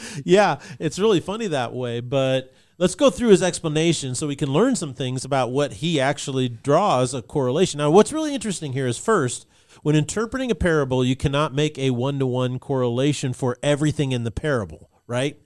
yeah, 0.25 0.59
it's 0.79 0.97
really 0.97 1.19
funny 1.19 1.47
that 1.47 1.73
way. 1.73 1.99
But 1.99 2.51
let's 2.79 2.95
go 2.95 3.11
through 3.11 3.29
his 3.29 3.43
explanation 3.43 4.15
so 4.15 4.25
we 4.25 4.35
can 4.35 4.51
learn 4.51 4.75
some 4.75 4.93
things 4.93 5.23
about 5.23 5.51
what 5.51 5.73
he 5.73 5.99
actually 5.99 6.49
draws 6.49 7.13
a 7.13 7.21
correlation. 7.21 7.77
Now, 7.77 7.91
what's 7.91 8.11
really 8.13 8.33
interesting 8.33 8.73
here 8.73 8.87
is 8.87 8.97
first, 8.97 9.45
when 9.83 9.95
interpreting 9.95 10.49
a 10.49 10.55
parable, 10.55 11.05
you 11.05 11.15
cannot 11.15 11.53
make 11.53 11.77
a 11.77 11.91
one 11.91 12.17
to 12.19 12.25
one 12.25 12.57
correlation 12.57 13.33
for 13.33 13.57
everything 13.61 14.13
in 14.13 14.23
the 14.23 14.31
parable, 14.31 14.89
right? 15.07 15.37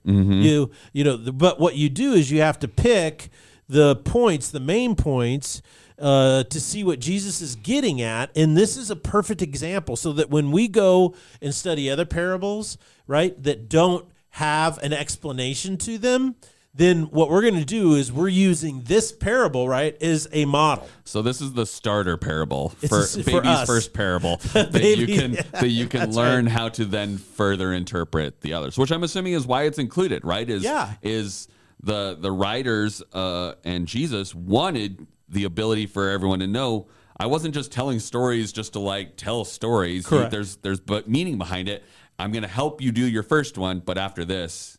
You, 0.42 0.70
you 0.92 1.04
know, 1.04 1.18
but 1.18 1.60
what 1.60 1.76
you 1.76 1.90
do 1.90 2.12
is 2.12 2.30
you 2.30 2.40
have 2.40 2.58
to 2.60 2.68
pick 2.68 3.28
the 3.68 3.96
points, 3.96 4.50
the 4.50 4.60
main 4.60 4.96
points. 4.96 5.60
Uh, 5.96 6.42
to 6.42 6.60
see 6.60 6.82
what 6.82 6.98
Jesus 6.98 7.40
is 7.40 7.54
getting 7.54 8.02
at. 8.02 8.28
And 8.34 8.56
this 8.56 8.76
is 8.76 8.90
a 8.90 8.96
perfect 8.96 9.40
example 9.40 9.94
so 9.94 10.12
that 10.14 10.28
when 10.28 10.50
we 10.50 10.66
go 10.66 11.14
and 11.40 11.54
study 11.54 11.88
other 11.88 12.04
parables, 12.04 12.78
right, 13.06 13.40
that 13.44 13.68
don't 13.68 14.04
have 14.30 14.76
an 14.78 14.92
explanation 14.92 15.76
to 15.78 15.96
them, 15.96 16.34
then 16.76 17.02
what 17.04 17.30
we're 17.30 17.42
going 17.42 17.54
to 17.54 17.64
do 17.64 17.94
is 17.94 18.12
we're 18.12 18.26
using 18.28 18.82
this 18.82 19.12
parable, 19.12 19.68
right, 19.68 19.96
is 20.00 20.28
a 20.32 20.44
model. 20.44 20.88
So 21.04 21.22
this 21.22 21.40
is 21.40 21.52
the 21.52 21.66
starter 21.66 22.16
parable 22.16 22.70
for 22.88 23.02
a 23.02 23.06
for 23.06 23.22
baby's 23.22 23.44
us. 23.46 23.66
first 23.66 23.92
parable 23.92 24.36
that 24.52 24.74
you 24.96 25.06
can 25.06 25.34
yeah, 25.34 25.42
that 25.52 25.68
you 25.68 25.86
can 25.86 26.12
learn 26.12 26.46
how 26.46 26.68
to 26.70 26.84
then 26.84 27.18
further 27.18 27.72
interpret 27.72 28.40
the 28.40 28.54
others, 28.54 28.76
which 28.76 28.90
I'm 28.90 29.04
assuming 29.04 29.34
is 29.34 29.46
why 29.46 29.64
it's 29.64 29.78
included, 29.78 30.24
right? 30.24 30.48
Is 30.50 30.64
Yeah. 30.64 30.94
is 31.02 31.46
the 31.80 32.16
the 32.20 32.32
writers 32.32 33.02
uh, 33.12 33.54
and 33.64 33.86
Jesus 33.86 34.34
wanted 34.34 35.06
the 35.28 35.44
ability 35.44 35.86
for 35.86 36.10
everyone 36.10 36.40
to 36.40 36.46
know. 36.48 36.88
I 37.16 37.26
wasn't 37.26 37.54
just 37.54 37.70
telling 37.70 38.00
stories 38.00 38.52
just 38.52 38.72
to 38.72 38.80
like 38.80 39.16
tell 39.16 39.44
stories. 39.44 40.06
Correct. 40.06 40.32
there's 40.32 40.56
there's 40.56 40.80
but 40.80 41.08
meaning 41.08 41.38
behind 41.38 41.68
it. 41.68 41.84
I'm 42.18 42.32
going 42.32 42.42
to 42.42 42.48
help 42.48 42.80
you 42.80 42.90
do 42.92 43.04
your 43.06 43.22
first 43.24 43.58
one, 43.58 43.80
but 43.80 43.96
after 43.98 44.24
this. 44.24 44.78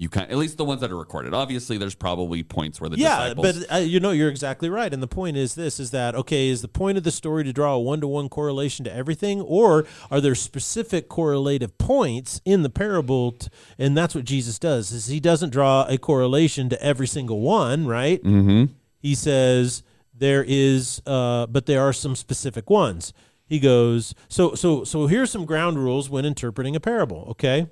You 0.00 0.08
can 0.08 0.22
at 0.22 0.38
least 0.38 0.56
the 0.56 0.64
ones 0.64 0.80
that 0.80 0.90
are 0.90 0.96
recorded. 0.96 1.34
Obviously, 1.34 1.76
there's 1.76 1.94
probably 1.94 2.42
points 2.42 2.80
where 2.80 2.88
the 2.88 2.96
Yeah, 2.96 3.34
disciples 3.34 3.66
but 3.66 3.74
uh, 3.74 3.78
you 3.80 4.00
know 4.00 4.12
you're 4.12 4.30
exactly 4.30 4.70
right. 4.70 4.90
And 4.94 5.02
the 5.02 5.06
point 5.06 5.36
is 5.36 5.56
this: 5.56 5.78
is 5.78 5.90
that 5.90 6.14
okay? 6.14 6.48
Is 6.48 6.62
the 6.62 6.68
point 6.68 6.96
of 6.96 7.04
the 7.04 7.10
story 7.10 7.44
to 7.44 7.52
draw 7.52 7.74
a 7.74 7.78
one 7.78 8.00
to 8.00 8.08
one 8.08 8.30
correlation 8.30 8.82
to 8.86 8.94
everything, 8.94 9.42
or 9.42 9.84
are 10.10 10.22
there 10.22 10.34
specific 10.34 11.10
correlative 11.10 11.76
points 11.76 12.40
in 12.46 12.62
the 12.62 12.70
parable? 12.70 13.32
T- 13.32 13.48
and 13.78 13.94
that's 13.94 14.14
what 14.14 14.24
Jesus 14.24 14.58
does: 14.58 14.90
is 14.90 15.08
he 15.08 15.20
doesn't 15.20 15.50
draw 15.50 15.84
a 15.86 15.98
correlation 15.98 16.70
to 16.70 16.82
every 16.82 17.06
single 17.06 17.42
one, 17.42 17.86
right? 17.86 18.24
Mm-hmm. 18.24 18.72
He 19.00 19.14
says 19.14 19.82
there 20.14 20.42
is, 20.48 21.02
uh, 21.04 21.46
but 21.48 21.66
there 21.66 21.82
are 21.82 21.92
some 21.92 22.16
specific 22.16 22.70
ones. 22.70 23.12
He 23.44 23.60
goes, 23.60 24.14
so 24.30 24.54
so 24.54 24.82
so. 24.82 25.08
Here's 25.08 25.30
some 25.30 25.44
ground 25.44 25.78
rules 25.78 26.08
when 26.08 26.24
interpreting 26.24 26.74
a 26.74 26.80
parable. 26.80 27.26
Okay 27.32 27.66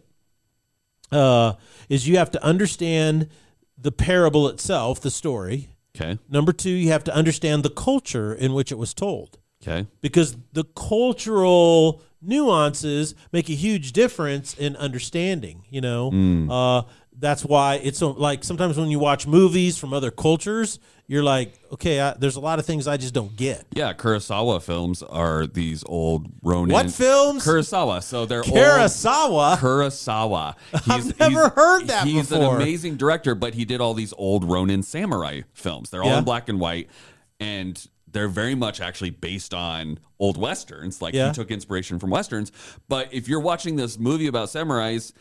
uh, 1.12 1.54
is 1.88 2.06
you 2.08 2.16
have 2.18 2.30
to 2.32 2.42
understand 2.44 3.28
the 3.76 3.92
parable 3.92 4.48
itself, 4.48 5.00
the 5.00 5.10
story. 5.10 5.68
Okay. 5.96 6.18
Number 6.28 6.52
two, 6.52 6.70
you 6.70 6.90
have 6.90 7.04
to 7.04 7.14
understand 7.14 7.62
the 7.64 7.70
culture 7.70 8.32
in 8.34 8.54
which 8.54 8.70
it 8.70 8.78
was 8.78 8.94
told, 8.94 9.38
Okay. 9.62 9.86
because 10.00 10.36
the 10.52 10.64
cultural 10.64 12.02
nuances 12.20 13.14
make 13.32 13.48
a 13.48 13.54
huge 13.54 13.92
difference 13.92 14.54
in 14.54 14.76
understanding. 14.76 15.64
You 15.70 15.80
know, 15.80 16.08
uh, 16.50 16.82
that's 17.20 17.44
why 17.44 17.76
it's 17.82 17.98
so 17.98 18.10
like 18.12 18.44
sometimes 18.44 18.76
when 18.78 18.88
you 18.90 18.98
watch 18.98 19.26
movies 19.26 19.76
from 19.76 19.92
other 19.92 20.10
cultures, 20.10 20.78
you're 21.06 21.22
like, 21.22 21.58
okay, 21.72 22.00
I, 22.00 22.14
there's 22.18 22.36
a 22.36 22.40
lot 22.40 22.58
of 22.58 22.66
things 22.66 22.86
I 22.86 22.96
just 22.98 23.14
don't 23.14 23.34
get. 23.34 23.64
Yeah, 23.72 23.92
Kurosawa 23.94 24.62
films 24.62 25.02
are 25.02 25.46
these 25.46 25.82
old 25.86 26.26
Ronin. 26.42 26.72
What 26.74 26.90
films? 26.90 27.44
Kurosawa. 27.44 28.02
So 28.02 28.26
they're 28.26 28.40
old. 28.40 28.48
Kurosawa. 28.54 29.56
Kurosawa. 29.56 30.54
I've 30.88 31.18
never 31.18 31.48
heard 31.48 31.86
that 31.88 32.06
He's 32.06 32.28
before. 32.28 32.56
an 32.56 32.62
amazing 32.62 32.96
director, 32.96 33.34
but 33.34 33.54
he 33.54 33.64
did 33.64 33.80
all 33.80 33.94
these 33.94 34.12
old 34.18 34.44
Ronin 34.44 34.82
samurai 34.82 35.42
films. 35.54 35.90
They're 35.90 36.02
all 36.02 36.10
Yeah. 36.10 36.18
in 36.18 36.24
black 36.24 36.48
and 36.48 36.60
white, 36.60 36.88
and 37.40 37.84
they're 38.10 38.28
very 38.28 38.54
much 38.54 38.80
actually 38.80 39.10
based 39.10 39.52
on 39.54 39.98
old 40.18 40.36
westerns. 40.36 41.00
Like 41.02 41.14
Yeah. 41.14 41.28
he 41.28 41.34
took 41.34 41.50
inspiration 41.50 41.98
from 41.98 42.10
westerns. 42.10 42.52
But 42.88 43.12
if 43.12 43.28
you're 43.28 43.40
watching 43.40 43.76
this 43.76 43.98
movie 43.98 44.26
about 44.26 44.48
samurais, 44.48 45.12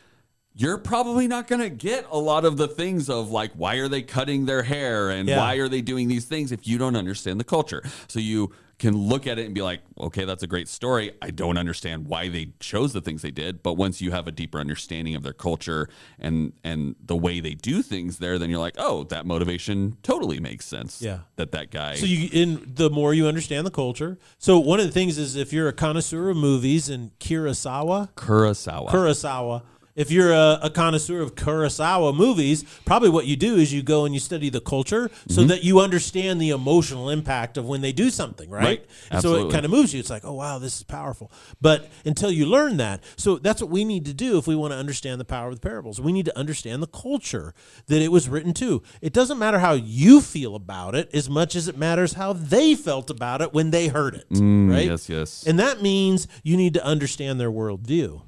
you're 0.60 0.80
probably 0.80 1.28
not 1.28 1.48
going 1.48 1.62
to 1.62 1.70
get 1.70 2.06
a 2.12 2.18
lot 2.18 2.44
of 2.44 2.58
the 2.58 2.68
things 2.68 3.10
of 3.10 3.30
like 3.30 3.52
why 3.54 3.76
are 3.76 3.88
they 3.88 4.02
cutting 4.02 4.46
their 4.46 4.64
hair 4.64 5.10
and 5.12 5.30
Yeah. 5.30 5.38
why 5.38 5.56
are 5.56 5.68
they 5.70 5.82
doing 5.82 6.08
these 6.08 6.26
things 6.26 6.52
if 6.52 6.68
you 6.68 6.78
don't 6.80 6.96
understand 6.96 7.40
the 7.40 7.44
culture. 7.44 7.84
So 8.08 8.20
you 8.20 8.52
can 8.80 8.96
look 8.96 9.26
at 9.26 9.40
it 9.40 9.46
and 9.48 9.56
be 9.56 9.62
like, 9.64 9.82
okay, 10.00 10.24
that's 10.24 10.44
a 10.44 10.48
great 10.48 10.68
story. 10.68 11.12
I 11.20 11.32
don't 11.32 11.58
understand 11.58 12.06
why 12.08 12.30
they 12.30 12.50
chose 12.60 12.94
the 12.94 13.02
things 13.02 13.24
they 13.24 13.32
did, 13.32 13.64
but 13.64 13.74
once 13.74 14.02
you 14.02 14.12
have 14.12 14.28
a 14.28 14.32
deeper 14.32 14.60
understanding 14.60 15.16
of 15.16 15.24
their 15.24 15.34
culture 15.34 15.90
and 16.20 16.54
and 16.64 16.96
the 17.04 17.16
way 17.16 17.40
they 17.40 17.56
do 17.56 17.82
things 17.82 18.18
there, 18.20 18.38
then 18.38 18.50
you're 18.52 18.60
like, 18.60 18.76
oh, 18.78 19.04
that 19.06 19.26
motivation 19.26 19.98
totally 20.04 20.40
makes 20.40 20.66
sense. 20.66 21.02
Yeah. 21.02 21.20
that 21.38 21.52
that 21.54 21.72
guy. 21.72 21.96
So 21.96 22.06
you 22.06 22.30
in 22.32 22.72
the 22.76 22.90
more 22.92 23.14
you 23.16 23.26
understand 23.28 23.66
the 23.66 23.72
culture. 23.72 24.18
So 24.38 24.60
one 24.60 24.80
of 24.80 24.86
the 24.86 24.92
things 24.92 25.18
is 25.18 25.36
if 25.36 25.52
you're 25.54 25.68
a 25.68 25.74
connoisseur 25.74 26.30
of 26.30 26.38
movies 26.38 26.88
and 26.90 27.18
Kurosawa, 27.20 28.10
Kurosawa. 28.14 28.90
Kurosawa. 28.90 29.62
If 29.98 30.12
you're 30.12 30.32
a, 30.32 30.60
a 30.64 30.70
connoisseur 30.70 31.20
of 31.22 31.36
Kurosawa 31.36 32.16
movies, 32.16 32.64
probably 32.86 33.10
what 33.10 33.26
you 33.26 33.36
do 33.36 33.56
is 33.58 33.74
you 33.74 33.82
go 33.84 34.06
and 34.06 34.14
you 34.14 34.20
study 34.22 34.50
the 34.50 34.62
culture 34.62 35.10
so 35.28 35.42
Mm-hmm. 35.42 35.48
that 35.50 35.64
you 35.64 35.80
understand 35.82 36.40
the 36.40 36.52
emotional 36.52 37.10
impact 37.10 37.58
of 37.58 37.66
when 37.66 37.82
they 37.82 37.92
do 37.92 38.10
something, 38.10 38.50
right? 38.50 38.64
Right. 38.64 38.86
And 39.12 39.22
so 39.22 39.48
it 39.48 39.52
kind 39.52 39.66
of 39.66 39.72
moves 39.72 39.94
you. 39.94 40.00
It's 40.00 40.10
like, 40.10 40.24
oh 40.24 40.34
wow, 40.34 40.60
this 40.60 40.78
is 40.78 40.84
powerful. 40.84 41.32
But 41.60 41.90
until 42.06 42.32
you 42.32 42.46
learn 42.46 42.78
that, 42.78 43.04
so 43.18 43.38
that's 43.38 43.60
what 43.62 43.70
we 43.72 43.84
need 43.84 44.06
to 44.06 44.14
do 44.14 44.38
if 44.38 44.48
we 44.48 44.56
want 44.56 44.72
to 44.72 44.78
understand 44.78 45.20
the 45.20 45.26
power 45.26 45.50
of 45.50 45.56
the 45.56 45.62
parables. 45.68 46.00
We 46.00 46.12
need 46.14 46.26
to 46.26 46.38
understand 46.38 46.82
the 46.84 46.88
culture 46.88 47.54
that 47.88 48.02
it 48.02 48.12
was 48.12 48.30
written 48.30 48.54
to. 48.56 48.84
It 49.02 49.14
doesn't 49.14 49.40
matter 49.40 49.60
how 49.60 49.74
you 49.74 50.22
feel 50.22 50.56
about 50.56 50.94
it 50.96 51.10
as 51.14 51.28
much 51.30 51.56
as 51.56 51.68
it 51.68 51.76
matters 51.78 52.14
how 52.14 52.34
they 52.34 52.76
felt 52.76 53.10
about 53.10 53.42
it 53.42 53.52
when 53.54 53.72
they 53.72 53.88
heard 53.88 54.14
it, 54.16 54.26
right? 54.30 54.40
Mm, 54.42 54.86
Yes, 54.86 55.10
yes. 55.10 55.44
And 55.48 55.58
that 55.60 55.82
means 55.82 56.28
you 56.44 56.56
need 56.56 56.76
to 56.76 56.86
understand 56.86 57.40
their 57.40 57.52
worldview. 57.52 58.22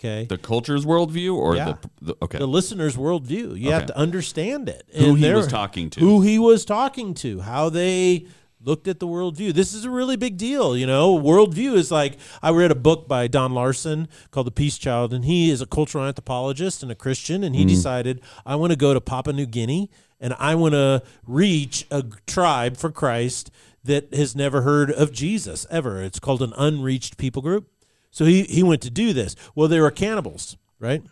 Okay. 0.00 0.26
the 0.26 0.38
culture's 0.38 0.84
worldview 0.86 1.34
or 1.34 1.56
Yeah. 1.56 1.74
the, 2.00 2.12
the 2.12 2.16
okay. 2.22 2.38
the 2.38 2.46
listener's 2.46 2.96
worldview. 2.96 3.58
You 3.58 3.72
have 3.72 3.86
to 3.86 3.96
understand 3.98 4.68
it. 4.68 4.84
Who 4.94 5.14
he 5.16 5.32
was 5.32 5.48
talking 5.48 5.90
to. 5.90 6.00
Who 6.00 6.20
he 6.22 6.38
was 6.38 6.64
talking 6.64 7.14
to. 7.14 7.40
How 7.40 7.68
they 7.68 8.26
looked 8.62 8.86
at 8.88 9.00
the 9.00 9.06
worldview. 9.08 9.52
This 9.54 9.72
is 9.74 9.84
a 9.84 9.90
really 9.90 10.16
big 10.16 10.36
deal. 10.36 10.76
You 10.76 10.86
know, 10.86 11.18
worldview 11.18 11.74
is 11.74 11.90
like 11.90 12.16
I 12.42 12.50
read 12.50 12.70
a 12.70 12.76
book 12.76 13.08
by 13.08 13.26
Don 13.26 13.52
Larson 13.54 14.06
called 14.30 14.46
The 14.46 14.52
Peace 14.52 14.78
Child, 14.78 15.12
and 15.12 15.24
he 15.24 15.50
is 15.50 15.60
a 15.60 15.66
cultural 15.66 16.04
anthropologist 16.04 16.82
and 16.84 16.92
a 16.92 16.96
Christian, 16.96 17.42
and 17.42 17.56
he 17.56 17.64
Mm. 17.64 17.68
decided 17.68 18.20
I 18.46 18.54
want 18.56 18.70
to 18.72 18.76
go 18.76 18.94
to 18.94 19.00
Papua 19.00 19.32
New 19.32 19.46
Guinea 19.46 19.90
and 20.20 20.34
I 20.38 20.54
want 20.56 20.74
to 20.74 21.02
reach 21.26 21.86
a 21.90 22.04
tribe 22.26 22.76
for 22.76 22.90
Christ 22.90 23.50
that 23.84 24.12
has 24.14 24.34
never 24.36 24.62
heard 24.62 24.90
of 24.92 25.12
Jesus 25.12 25.66
ever. 25.70 26.02
It's 26.02 26.18
called 26.18 26.42
an 26.42 26.52
unreached 26.56 27.16
people 27.16 27.42
group. 27.42 27.68
So 28.10 28.24
he, 28.24 28.42
he 28.44 28.62
went 28.62 28.82
to 28.82 28.90
do 28.90 29.12
this. 29.12 29.36
Well, 29.54 29.68
they 29.68 29.80
were 29.80 29.90
cannibals, 29.90 30.56
right? 30.78 31.02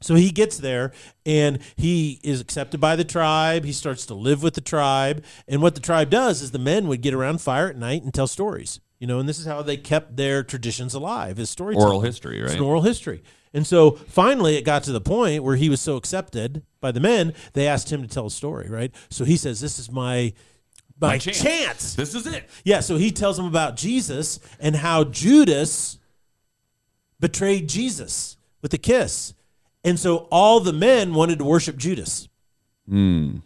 So 0.00 0.14
he 0.16 0.30
gets 0.30 0.58
there 0.58 0.92
and 1.24 1.60
he 1.76 2.20
is 2.24 2.40
accepted 2.40 2.80
by 2.80 2.96
the 2.96 3.04
tribe. 3.04 3.64
He 3.64 3.72
starts 3.72 4.04
to 4.06 4.14
live 4.14 4.42
with 4.42 4.54
the 4.54 4.60
tribe. 4.60 5.24
And 5.46 5.62
what 5.62 5.74
the 5.74 5.80
tribe 5.80 6.10
does 6.10 6.42
is 6.42 6.50
the 6.50 6.58
men 6.58 6.88
would 6.88 7.02
get 7.02 7.14
around 7.14 7.40
fire 7.40 7.68
at 7.68 7.76
night 7.76 8.02
and 8.02 8.12
tell 8.12 8.26
stories. 8.26 8.80
You 8.98 9.06
know, 9.06 9.18
and 9.18 9.28
this 9.28 9.38
is 9.38 9.46
how 9.46 9.62
they 9.62 9.76
kept 9.76 10.16
their 10.16 10.44
traditions 10.44 10.94
alive, 10.94 11.38
is 11.38 11.50
storytelling. 11.50 11.86
Oral 11.88 12.00
history, 12.02 12.40
right? 12.40 12.46
It's 12.50 12.54
an 12.54 12.60
oral 12.60 12.82
history. 12.82 13.22
And 13.52 13.66
so 13.66 13.92
finally 13.92 14.56
it 14.56 14.64
got 14.64 14.84
to 14.84 14.92
the 14.92 15.00
point 15.00 15.42
where 15.42 15.56
he 15.56 15.68
was 15.68 15.80
so 15.80 15.96
accepted 15.96 16.62
by 16.80 16.92
the 16.92 17.00
men, 17.00 17.34
they 17.52 17.66
asked 17.66 17.92
him 17.92 18.02
to 18.02 18.08
tell 18.08 18.26
a 18.26 18.30
story, 18.30 18.68
right? 18.68 18.94
So 19.10 19.24
he 19.24 19.36
says, 19.36 19.60
This 19.60 19.78
is 19.78 19.90
my 19.90 20.32
my, 21.00 21.08
My 21.08 21.18
chance. 21.18 21.42
chance. 21.42 21.94
This 21.94 22.14
is 22.14 22.26
it. 22.26 22.48
Yeah, 22.64 22.78
so 22.78 22.96
he 22.96 23.10
tells 23.10 23.36
them 23.36 23.46
about 23.46 23.76
Jesus 23.76 24.38
and 24.60 24.76
how 24.76 25.02
Judas 25.02 25.98
betrayed 27.22 27.68
Jesus 27.68 28.36
with 28.60 28.74
a 28.74 28.78
kiss. 28.78 29.32
And 29.84 29.98
so 29.98 30.28
all 30.30 30.60
the 30.60 30.72
men 30.72 31.14
wanted 31.14 31.38
to 31.38 31.44
worship 31.44 31.78
Judas. 31.78 32.28
Hmm. 32.86 33.36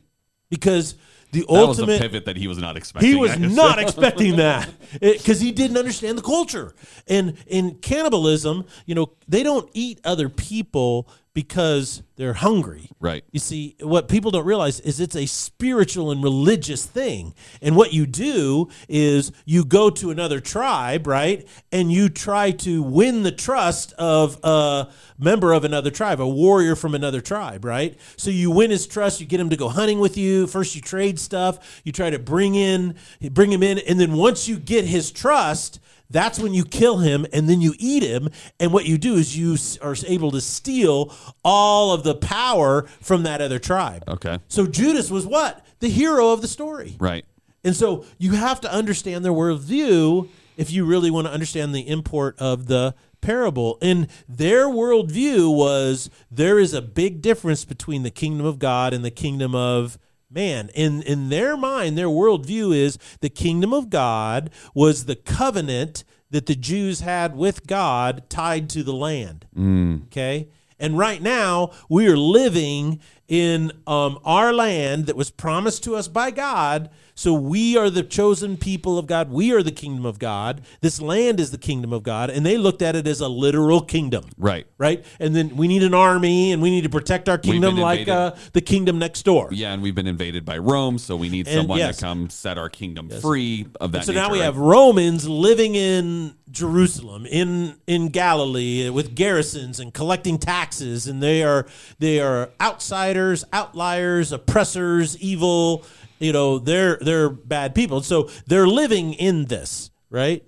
Because 0.50 0.96
the. 1.30 1.40
That 1.42 1.48
was 1.48 1.78
a 1.78 1.82
ultimate 1.82 2.00
pivot 2.00 2.24
that 2.24 2.36
he 2.36 2.48
was 2.48 2.58
not 2.58 2.76
expecting. 2.76 3.08
he 3.08 3.16
was 3.16 3.38
not 3.38 3.78
expecting 3.78 4.36
that 4.36 4.68
because 5.00 5.40
he 5.40 5.52
didn't 5.52 5.76
understand 5.76 6.18
the 6.18 6.22
culture. 6.22 6.74
And 7.06 7.36
in 7.46 7.76
cannibalism, 7.76 8.64
you 8.86 8.94
know, 8.94 9.12
they 9.28 9.42
don't 9.42 9.68
eat 9.72 10.00
other 10.04 10.28
people 10.28 11.08
because 11.36 12.02
they're 12.16 12.32
hungry. 12.32 12.88
Right. 12.98 13.22
You 13.30 13.40
see, 13.40 13.76
what 13.82 14.08
people 14.08 14.30
don't 14.30 14.46
realize 14.46 14.80
is 14.80 15.00
it's 15.00 15.14
a 15.14 15.26
spiritual 15.26 16.10
and 16.10 16.22
religious 16.22 16.86
thing. 16.86 17.34
And 17.60 17.76
what 17.76 17.92
you 17.92 18.06
do 18.06 18.70
is 18.88 19.32
you 19.44 19.62
go 19.62 19.90
to 19.90 20.10
another 20.10 20.40
tribe, 20.40 21.06
right? 21.06 21.46
And 21.70 21.92
you 21.92 22.08
try 22.08 22.52
to 22.52 22.82
win 22.82 23.22
the 23.22 23.32
trust 23.32 23.92
of 23.98 24.40
a 24.42 24.88
member 25.18 25.52
of 25.52 25.64
another 25.64 25.90
tribe, 25.90 26.20
a 26.20 26.26
warrior 26.26 26.74
from 26.74 26.94
another 26.94 27.20
tribe, 27.20 27.66
right? 27.66 28.00
So 28.16 28.30
you 28.30 28.50
win 28.50 28.70
his 28.70 28.86
trust, 28.86 29.20
you 29.20 29.26
get 29.26 29.38
him 29.38 29.50
to 29.50 29.56
go 29.56 29.68
hunting 29.68 30.00
with 30.00 30.16
you. 30.16 30.46
First 30.46 30.74
you 30.74 30.80
trade 30.80 31.20
stuff, 31.20 31.82
you 31.84 31.92
try 31.92 32.08
to 32.08 32.18
bring 32.18 32.54
in 32.54 32.94
bring 33.30 33.52
him 33.52 33.62
in, 33.62 33.78
and 33.78 34.00
then 34.00 34.14
once 34.14 34.48
you 34.48 34.58
get 34.58 34.84
his 34.84 35.10
trust, 35.10 35.80
that's 36.10 36.38
when 36.38 36.54
you 36.54 36.64
kill 36.64 36.98
him 36.98 37.26
and 37.32 37.48
then 37.48 37.60
you 37.60 37.74
eat 37.78 38.02
him. 38.02 38.28
And 38.60 38.72
what 38.72 38.86
you 38.86 38.98
do 38.98 39.14
is 39.14 39.36
you 39.36 39.56
are 39.82 39.96
able 40.06 40.30
to 40.32 40.40
steal 40.40 41.14
all 41.44 41.92
of 41.92 42.02
the 42.02 42.14
power 42.14 42.82
from 43.00 43.24
that 43.24 43.40
other 43.40 43.58
tribe. 43.58 44.04
Okay. 44.08 44.38
So 44.48 44.66
Judas 44.66 45.10
was 45.10 45.26
what? 45.26 45.64
The 45.80 45.88
hero 45.88 46.30
of 46.30 46.42
the 46.42 46.48
story. 46.48 46.96
Right. 46.98 47.24
And 47.64 47.74
so 47.74 48.04
you 48.18 48.32
have 48.32 48.60
to 48.60 48.72
understand 48.72 49.24
their 49.24 49.32
worldview 49.32 50.28
if 50.56 50.70
you 50.70 50.84
really 50.84 51.10
want 51.10 51.26
to 51.26 51.32
understand 51.32 51.74
the 51.74 51.88
import 51.88 52.36
of 52.38 52.66
the 52.66 52.94
parable. 53.20 53.76
And 53.82 54.08
their 54.28 54.66
worldview 54.66 55.54
was 55.54 56.10
there 56.30 56.58
is 56.58 56.72
a 56.72 56.82
big 56.82 57.20
difference 57.20 57.64
between 57.64 58.04
the 58.04 58.10
kingdom 58.10 58.46
of 58.46 58.58
God 58.58 58.94
and 58.94 59.04
the 59.04 59.10
kingdom 59.10 59.54
of 59.54 59.98
man. 60.30 60.70
In 60.74 61.02
in 61.02 61.28
their 61.28 61.56
mind, 61.56 61.96
their 61.96 62.06
worldview 62.06 62.74
is 62.74 62.98
the 63.20 63.28
kingdom 63.28 63.72
of 63.72 63.90
God 63.90 64.50
was 64.74 65.04
the 65.04 65.16
covenant 65.16 66.04
that 66.30 66.46
the 66.46 66.56
Jews 66.56 67.00
had 67.00 67.36
with 67.36 67.66
God 67.66 68.28
tied 68.28 68.68
to 68.70 68.82
the 68.82 68.94
land. 68.94 69.46
Mm. 69.56 70.06
Okay. 70.06 70.48
And 70.78 70.98
right 70.98 71.22
now, 71.22 71.70
we 71.88 72.06
are 72.06 72.18
living 72.18 73.00
in 73.28 73.72
um, 73.86 74.18
our 74.24 74.52
land 74.52 75.06
that 75.06 75.16
was 75.16 75.30
promised 75.30 75.82
to 75.84 75.96
us 75.96 76.08
by 76.08 76.30
God. 76.30 76.90
So 77.18 77.32
we 77.32 77.78
are 77.78 77.88
the 77.88 78.02
chosen 78.02 78.58
people 78.58 78.98
of 78.98 79.06
God. 79.06 79.30
We 79.30 79.50
are 79.52 79.62
the 79.62 79.72
kingdom 79.72 80.04
of 80.04 80.18
God. 80.18 80.60
This 80.82 81.00
land 81.00 81.40
is 81.40 81.50
the 81.50 81.56
kingdom 81.58 81.92
of 81.92 82.02
God. 82.02 82.28
And 82.28 82.44
they 82.44 82.58
looked 82.58 82.82
at 82.82 82.94
it 82.94 83.06
as 83.06 83.20
a 83.20 83.28
literal 83.28 83.80
kingdom. 83.80 84.26
Right. 84.36 84.66
Right. 84.76 85.02
And 85.18 85.34
then 85.34 85.56
we 85.56 85.66
need 85.66 85.82
an 85.82 85.94
army 85.94 86.52
and 86.52 86.60
we 86.60 86.68
need 86.68 86.82
to 86.82 86.90
protect 86.90 87.30
our 87.30 87.38
kingdom 87.38 87.78
like 87.78 88.06
uh, 88.06 88.34
the 88.52 88.60
kingdom 88.60 88.98
next 88.98 89.22
door. 89.22 89.48
Yeah, 89.50 89.72
and 89.72 89.82
we've 89.82 89.94
been 89.94 90.06
invaded 90.06 90.44
by 90.44 90.58
Rome, 90.58 90.98
so 90.98 91.16
we 91.16 91.30
need 91.30 91.46
And 91.48 91.56
someone 91.56 91.78
yes. 91.78 91.96
to 91.96 92.04
come 92.04 92.28
set 92.28 92.58
our 92.58 92.68
kingdom 92.68 93.08
free 93.08 93.66
of 93.80 93.92
that. 93.92 94.04
So 94.04 94.12
now 94.12 94.30
we 94.30 94.38
right? 94.40 94.44
have 94.44 94.58
Romans 94.58 95.26
living 95.26 95.74
in 95.74 96.34
Jerusalem, 96.50 97.26
in 97.26 97.76
in 97.86 98.08
Galilee, 98.08 98.88
with 98.90 99.14
garrisons 99.14 99.80
and 99.80 99.92
collecting 99.92 100.38
taxes, 100.38 101.08
and 101.08 101.22
they 101.22 101.42
are 101.42 101.66
they 101.98 102.20
are 102.20 102.50
outsiders, 102.60 103.15
outliers, 103.52 104.32
oppressors, 104.32 105.18
evil. 105.18 105.84
You 106.18 106.32
know, 106.32 106.58
they're 106.58 106.98
they're 107.00 107.28
bad 107.28 107.74
people. 107.74 108.02
So 108.02 108.30
they're 108.46 108.66
living 108.66 109.14
in 109.14 109.46
this, 109.46 109.90
right? 110.10 110.44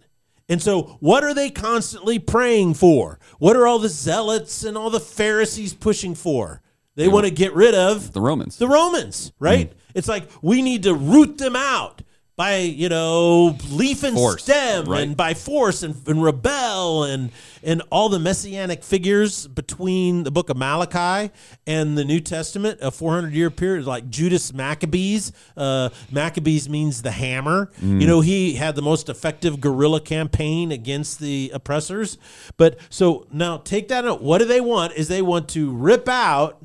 And 0.49 0.63
so, 0.63 0.97
what 1.01 1.25
are 1.25 1.35
they 1.35 1.51
constantly 1.51 2.19
praying 2.19 2.75
for? 2.75 3.19
What 3.39 3.55
are 3.55 3.67
all 3.67 3.79
the 3.79 3.91
zealots 3.91 4.65
and 4.65 4.79
all 4.79 4.89
the 4.89 5.01
Pharisees 5.01 5.75
pushing 5.75 6.15
for? 6.15 6.63
They 6.95 7.07
want 7.07 7.27
to 7.27 7.31
get 7.31 7.55
rid 7.55 7.77
of 7.77 8.13
the 8.13 8.21
Romans. 8.21 8.57
the 8.57 8.67
Romans, 8.67 9.33
right? 9.39 9.71
Mm-hmm. 9.71 9.79
It's 9.95 10.09
like 10.09 10.29
we 10.43 10.63
need 10.63 10.83
to 10.83 10.95
root 10.95 11.39
them 11.39 11.55
out 11.55 12.03
by 12.39 12.59
you 12.59 12.89
know 12.89 13.57
leaf 13.69 14.05
and 14.05 14.17
Force, 14.17 14.45
stem 14.45 14.85
right. 14.85 15.03
and 15.03 15.17
by 15.17 15.35
force 15.35 15.83
and, 15.83 15.97
and 16.07 16.23
rebel 16.23 17.03
and 17.03 17.33
and 17.65 17.83
all 17.91 18.09
the 18.09 18.21
messianic 18.21 18.85
figures 18.85 19.49
between 19.49 20.23
the 20.23 20.31
book 20.31 20.49
of 20.49 20.57
Malachi 20.57 21.33
and 21.67 21.99
the 21.99 22.05
New 22.05 22.21
Testament, 22.21 22.79
a 22.81 22.93
400 22.93 23.33
year 23.33 23.51
period, 23.51 23.85
like 23.85 24.09
Judas 24.09 24.55
Maccabees. 24.55 25.33
Uh, 25.57 25.89
Maccabees 26.13 26.69
means 26.69 27.03
the 27.03 27.11
hammer. 27.11 27.73
You 27.83 28.07
know, 28.07 28.21
he 28.21 28.55
had 28.55 28.77
the 28.77 28.83
most 28.83 29.09
effective 29.09 29.61
guerrilla 29.61 30.01
campaign 30.01 30.71
against 30.71 31.19
the 31.19 31.51
oppressors. 31.53 32.19
But 32.57 32.79
so 32.89 33.27
now 33.33 33.57
take 33.57 33.89
that 33.89 34.07
out. 34.07 34.23
What 34.23 34.39
do 34.39 34.45
they 34.45 34.61
want? 34.61 34.93
Is 34.93 35.09
they 35.09 35.23
want 35.23 35.49
to 35.51 35.73
rip 35.73 36.09
out 36.09 36.63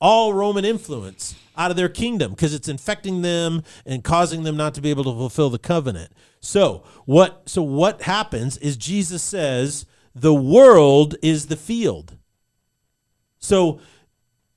all 0.00 0.34
Roman 0.34 0.64
influence 0.64 1.34
out 1.56 1.70
of 1.70 1.76
their 1.76 1.88
kingdom 1.88 2.32
because 2.32 2.54
it's 2.54 2.68
infecting 2.68 3.22
them 3.22 3.62
and 3.84 4.04
causing 4.04 4.42
them 4.42 4.56
not 4.56 4.74
to 4.74 4.80
be 4.80 4.90
able 4.90 5.04
to 5.04 5.12
fulfill 5.12 5.50
the 5.50 5.58
covenant. 5.58 6.12
So 6.40 6.84
what 7.06 7.48
so 7.48 7.62
what 7.62 8.02
happens 8.02 8.56
is 8.58 8.76
Jesus 8.76 9.22
says 9.22 9.86
the 10.14 10.34
world 10.34 11.16
is 11.22 11.46
the 11.46 11.56
field. 11.56 12.16
So 13.38 13.80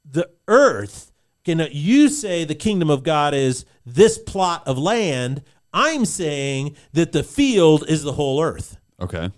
the 0.03 0.29
earth 0.47 1.11
can 1.45 1.67
you 1.71 2.09
say 2.09 2.43
the 2.43 2.55
kingdom 2.55 2.89
of 2.89 3.03
God 3.03 3.33
is 3.33 3.65
this 3.85 4.17
plot 4.17 4.67
of 4.67 4.77
land, 4.77 5.41
I'm 5.73 6.05
saying 6.05 6.75
that 6.93 7.11
the 7.11 7.23
field 7.23 7.85
is 7.87 8.03
the 8.03 8.13
whole 8.13 8.41
earth. 8.41 8.77
okay. 9.01 9.31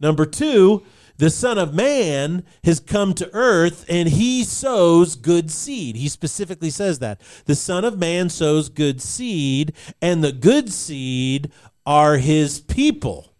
Number 0.00 0.26
two, 0.26 0.82
the 1.18 1.30
Son 1.30 1.58
of 1.58 1.74
Man 1.74 2.44
has 2.64 2.80
come 2.80 3.14
to 3.14 3.30
earth 3.32 3.84
and 3.88 4.08
he 4.08 4.44
sows 4.44 5.14
good 5.14 5.50
seed. 5.50 5.96
He 5.96 6.08
specifically 6.08 6.70
says 6.70 6.98
that. 7.00 7.20
The 7.46 7.54
Son 7.54 7.84
of 7.84 7.98
Man 7.98 8.28
sows 8.28 8.68
good 8.68 9.00
seed, 9.00 9.72
and 10.00 10.22
the 10.22 10.32
good 10.32 10.72
seed 10.72 11.50
are 11.86 12.16
his 12.16 12.60
people. 12.60 13.34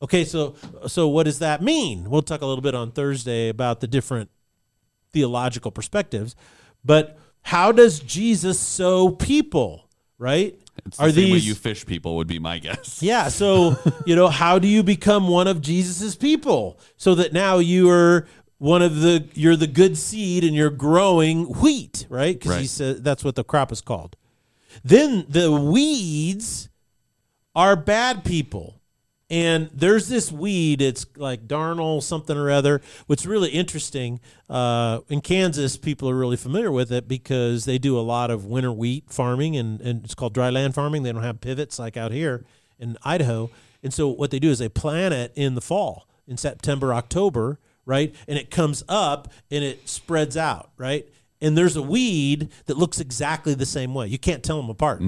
Okay, 0.00 0.24
so 0.24 0.54
so 0.86 1.08
what 1.08 1.24
does 1.24 1.40
that 1.40 1.62
mean? 1.62 2.08
We'll 2.08 2.22
talk 2.22 2.42
a 2.42 2.46
little 2.46 2.62
bit 2.62 2.74
on 2.74 2.92
Thursday 2.92 3.48
about 3.48 3.80
the 3.80 3.88
different 3.88 4.30
theological 5.12 5.70
perspectives, 5.70 6.36
but 6.84 7.18
how 7.42 7.72
does 7.72 7.98
Jesus 8.00 8.60
sow 8.60 9.10
people, 9.10 9.87
right? 10.18 10.58
It's 10.86 10.96
the 10.96 11.12
same 11.12 11.32
way 11.32 11.38
you 11.38 11.54
fish 11.54 11.84
people 11.86 12.16
would 12.16 12.26
be 12.28 12.38
my 12.38 12.58
guess. 12.58 13.02
Yeah. 13.02 13.28
So, 13.28 13.76
you 14.06 14.14
know, 14.16 14.28
how 14.28 14.58
do 14.58 14.68
you 14.68 14.82
become 14.82 15.28
one 15.28 15.46
of 15.48 15.60
Jesus's 15.60 16.16
people 16.16 16.78
so 16.96 17.14
that 17.16 17.32
now 17.32 17.58
you 17.58 17.90
are 17.90 18.26
one 18.58 18.82
of 18.82 19.00
the, 19.00 19.26
you're 19.34 19.56
the 19.56 19.66
good 19.66 19.96
seed 19.96 20.44
and 20.44 20.54
you're 20.54 20.70
growing 20.70 21.44
wheat, 21.60 22.06
right? 22.08 22.38
Because 22.38 22.60
he 22.60 22.66
said 22.66 23.04
that's 23.04 23.24
what 23.24 23.34
the 23.36 23.44
crop 23.44 23.72
is 23.72 23.80
called. 23.80 24.16
Then 24.84 25.26
the 25.28 25.52
weeds 25.52 26.68
are 27.54 27.76
bad 27.76 28.24
people. 28.24 28.77
And 29.30 29.68
there's 29.74 30.08
this 30.08 30.32
weed, 30.32 30.80
it's 30.80 31.04
like 31.16 31.46
darnel 31.46 32.02
something 32.02 32.36
or 32.36 32.50
other. 32.50 32.80
What's 33.06 33.26
really 33.26 33.50
interesting, 33.50 34.20
uh, 34.48 35.00
in 35.10 35.20
Kansas, 35.20 35.76
people 35.76 36.08
are 36.08 36.16
really 36.16 36.38
familiar 36.38 36.72
with 36.72 36.90
it 36.90 37.06
because 37.06 37.66
they 37.66 37.76
do 37.76 37.98
a 37.98 38.00
lot 38.00 38.30
of 38.30 38.46
winter 38.46 38.72
wheat 38.72 39.04
farming, 39.10 39.54
and, 39.56 39.80
and 39.82 40.02
it's 40.04 40.14
called 40.14 40.32
dry 40.32 40.48
land 40.48 40.74
farming. 40.74 41.02
They 41.02 41.12
don't 41.12 41.22
have 41.22 41.42
pivots 41.42 41.78
like 41.78 41.98
out 41.98 42.10
here 42.10 42.46
in 42.78 42.96
Idaho. 43.04 43.50
And 43.82 43.92
so 43.92 44.08
what 44.08 44.30
they 44.30 44.38
do 44.38 44.50
is 44.50 44.60
they 44.60 44.68
plant 44.70 45.12
it 45.12 45.32
in 45.36 45.54
the 45.54 45.60
fall, 45.60 46.08
in 46.26 46.38
September, 46.38 46.94
October, 46.94 47.58
right? 47.84 48.14
And 48.26 48.38
it 48.38 48.50
comes 48.50 48.82
up 48.88 49.30
and 49.50 49.62
it 49.62 49.88
spreads 49.88 50.36
out, 50.36 50.70
right? 50.78 51.06
And 51.40 51.56
there's 51.56 51.76
a 51.76 51.82
weed 51.82 52.48
that 52.66 52.76
looks 52.76 52.98
exactly 52.98 53.54
the 53.54 53.66
same 53.66 53.94
way. 53.94 54.08
You 54.08 54.18
can't 54.18 54.42
tell 54.42 54.60
them 54.60 54.70
apart. 54.70 55.00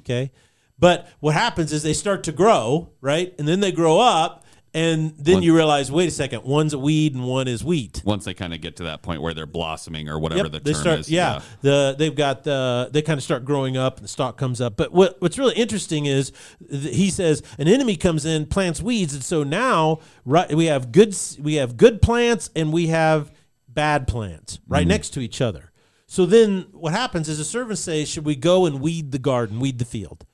Okay. 0.00 0.32
But 0.78 1.08
what 1.20 1.34
happens 1.34 1.72
is 1.72 1.82
they 1.82 1.92
start 1.94 2.22
to 2.24 2.32
grow, 2.32 2.90
right? 3.00 3.34
And 3.38 3.46
then 3.48 3.60
they 3.60 3.72
grow 3.72 3.98
up 3.98 4.44
And 4.74 5.14
then 5.16 5.36
One- 5.36 5.42
you 5.42 5.56
realize, 5.56 5.90
wait 5.90 6.08
a 6.08 6.10
second, 6.10 6.44
one's 6.44 6.74
a 6.74 6.78
weed 6.78 7.14
and 7.14 7.26
one 7.26 7.48
is 7.48 7.64
wheat. 7.64 8.02
Once 8.04 8.26
they 8.26 8.34
kind 8.34 8.52
of 8.52 8.60
get 8.60 8.76
to 8.76 8.82
that 8.82 9.00
point 9.00 9.22
where 9.22 9.32
they're 9.32 9.46
blossoming 9.46 10.10
or 10.10 10.18
whatever 10.18 10.46
the 10.50 10.60
they 10.60 10.72
term 10.74 10.80
start, 10.82 10.98
is. 11.00 11.10
yeah, 11.10 11.40
The 11.62 11.96
they've 11.98 12.14
got 12.14 12.44
the 12.44 12.90
they 12.92 13.00
kind 13.00 13.16
of 13.16 13.24
start 13.24 13.46
growing 13.46 13.78
up 13.78 13.96
and 13.96 14.04
the 14.04 14.08
stalk 14.08 14.36
comes 14.36 14.60
up. 14.60 14.76
But 14.76 14.92
what 14.92 15.16
what's 15.22 15.38
really 15.38 15.54
interesting 15.56 16.04
is 16.04 16.32
th- 16.70 16.94
he 16.94 17.08
says 17.08 17.42
an 17.58 17.66
enemy 17.66 17.96
comes 17.96 18.26
in, 18.26 18.44
plants 18.44 18.82
weeds, 18.82 19.14
and 19.14 19.24
so 19.24 19.42
now 19.42 20.00
right 20.26 20.54
we 20.54 20.66
have 20.66 20.92
good 20.92 21.16
we 21.40 21.54
have 21.54 21.78
good 21.78 22.02
plants 22.02 22.50
and 22.54 22.70
we 22.70 22.88
have 22.88 23.32
bad 23.66 24.06
plants 24.06 24.60
right 24.68 24.82
Mm-hmm. 24.82 24.88
next 24.90 25.10
to 25.14 25.20
each 25.20 25.40
other. 25.40 25.72
So 26.06 26.26
then 26.26 26.66
what 26.72 26.92
happens 26.92 27.26
is 27.30 27.38
the 27.38 27.44
servants 27.44 27.80
say, 27.80 28.04
"Should 28.04 28.26
we 28.26 28.36
go 28.36 28.66
and 28.66 28.80
weed 28.82 29.12
the 29.12 29.18
garden, 29.18 29.60
weed 29.60 29.78
the 29.78 29.86
field?" 29.86 30.26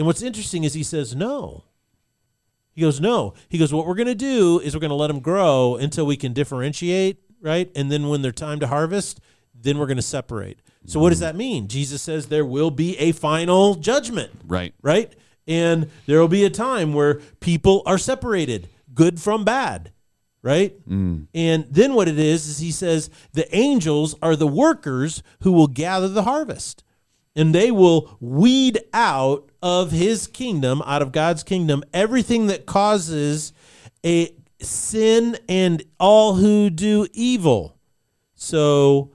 And 0.00 0.06
what's 0.06 0.22
interesting 0.22 0.64
is 0.64 0.72
he 0.72 0.82
says, 0.82 1.14
"No." 1.14 1.64
He 2.72 2.80
goes, 2.80 2.98
no. 2.98 3.34
He 3.50 3.58
goes, 3.58 3.74
what 3.74 3.86
we're 3.86 3.94
going 3.94 4.06
to 4.06 4.14
do 4.14 4.58
is 4.60 4.74
we're 4.74 4.80
going 4.80 4.88
to 4.88 4.94
let 4.94 5.08
them 5.08 5.20
grow 5.20 5.76
until 5.76 6.06
we 6.06 6.16
can 6.16 6.32
differentiate, 6.32 7.18
right? 7.42 7.70
And 7.74 7.92
then 7.92 8.08
when 8.08 8.22
they're 8.22 8.32
time 8.32 8.58
to 8.60 8.68
harvest, 8.68 9.20
then 9.54 9.76
we're 9.76 9.86
going 9.86 9.98
to 9.98 10.02
separate. 10.02 10.62
So 10.86 10.98
what 10.98 11.10
does 11.10 11.18
mm. 11.18 11.22
that 11.22 11.36
mean? 11.36 11.68
Jesus 11.68 12.00
says 12.00 12.28
there 12.28 12.46
will 12.46 12.70
be 12.70 12.96
a 12.98 13.12
final 13.12 13.74
judgment, 13.74 14.30
Right. 14.46 14.72
right? 14.80 15.12
And 15.46 15.90
there 16.06 16.20
will 16.20 16.28
be 16.28 16.44
a 16.46 16.48
time 16.48 16.94
where 16.94 17.16
people 17.40 17.82
are 17.84 17.98
separated, 17.98 18.70
good 18.94 19.20
from 19.20 19.44
bad, 19.44 19.92
right? 20.40 20.72
Mm. 20.88 21.26
And 21.34 21.66
then 21.68 21.92
what 21.92 22.08
it 22.08 22.18
is 22.18 22.46
is 22.46 22.60
he 22.60 22.70
says 22.70 23.10
the 23.34 23.54
angels 23.54 24.14
are 24.22 24.36
the 24.36 24.46
workers 24.46 25.22
who 25.42 25.52
will 25.52 25.66
gather 25.66 26.08
the 26.08 26.22
harvest 26.22 26.82
and 27.36 27.54
they 27.54 27.70
will 27.70 28.16
weed 28.20 28.80
out 28.94 29.49
of 29.62 29.90
his 29.90 30.26
kingdom, 30.26 30.82
out 30.86 31.02
of 31.02 31.12
God's 31.12 31.42
kingdom, 31.42 31.82
everything 31.92 32.46
that 32.46 32.66
causes 32.66 33.52
a 34.04 34.34
sin 34.60 35.38
and 35.48 35.82
all 35.98 36.34
who 36.34 36.70
do 36.70 37.06
evil. 37.12 37.76
So, 38.34 39.12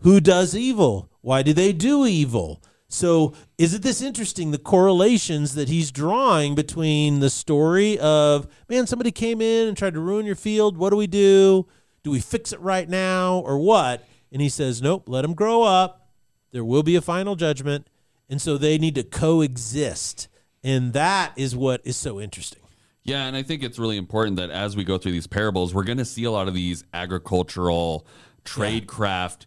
who 0.00 0.20
does 0.20 0.54
evil? 0.54 1.10
Why 1.20 1.42
do 1.42 1.52
they 1.52 1.72
do 1.72 2.06
evil? 2.06 2.62
So, 2.88 3.34
isn't 3.58 3.82
this 3.82 4.00
interesting? 4.00 4.50
The 4.50 4.58
correlations 4.58 5.54
that 5.54 5.68
he's 5.68 5.90
drawing 5.90 6.54
between 6.54 7.20
the 7.20 7.30
story 7.30 7.98
of, 7.98 8.46
man, 8.68 8.86
somebody 8.86 9.10
came 9.10 9.40
in 9.40 9.68
and 9.68 9.76
tried 9.76 9.94
to 9.94 10.00
ruin 10.00 10.26
your 10.26 10.36
field. 10.36 10.76
What 10.76 10.90
do 10.90 10.96
we 10.96 11.06
do? 11.06 11.66
Do 12.02 12.10
we 12.10 12.20
fix 12.20 12.52
it 12.52 12.60
right 12.60 12.88
now 12.88 13.38
or 13.38 13.58
what? 13.58 14.06
And 14.30 14.40
he 14.40 14.48
says, 14.48 14.80
nope, 14.80 15.08
let 15.08 15.22
them 15.22 15.34
grow 15.34 15.62
up. 15.62 16.08
There 16.52 16.64
will 16.64 16.82
be 16.82 16.96
a 16.96 17.00
final 17.00 17.34
judgment. 17.34 17.88
And 18.28 18.40
so 18.40 18.58
they 18.58 18.78
need 18.78 18.94
to 18.96 19.02
coexist. 19.02 20.28
And 20.64 20.92
that 20.94 21.32
is 21.36 21.54
what 21.54 21.80
is 21.84 21.96
so 21.96 22.20
interesting. 22.20 22.62
Yeah, 23.04 23.26
and 23.26 23.36
I 23.36 23.44
think 23.44 23.62
it's 23.62 23.78
really 23.78 23.96
important 23.96 24.36
that 24.38 24.50
as 24.50 24.74
we 24.76 24.82
go 24.82 24.98
through 24.98 25.12
these 25.12 25.28
parables, 25.28 25.72
we're 25.72 25.84
going 25.84 25.98
to 25.98 26.04
see 26.04 26.24
a 26.24 26.30
lot 26.32 26.48
of 26.48 26.54
these 26.54 26.82
agricultural 26.92 28.04
tradecraft 28.44 29.46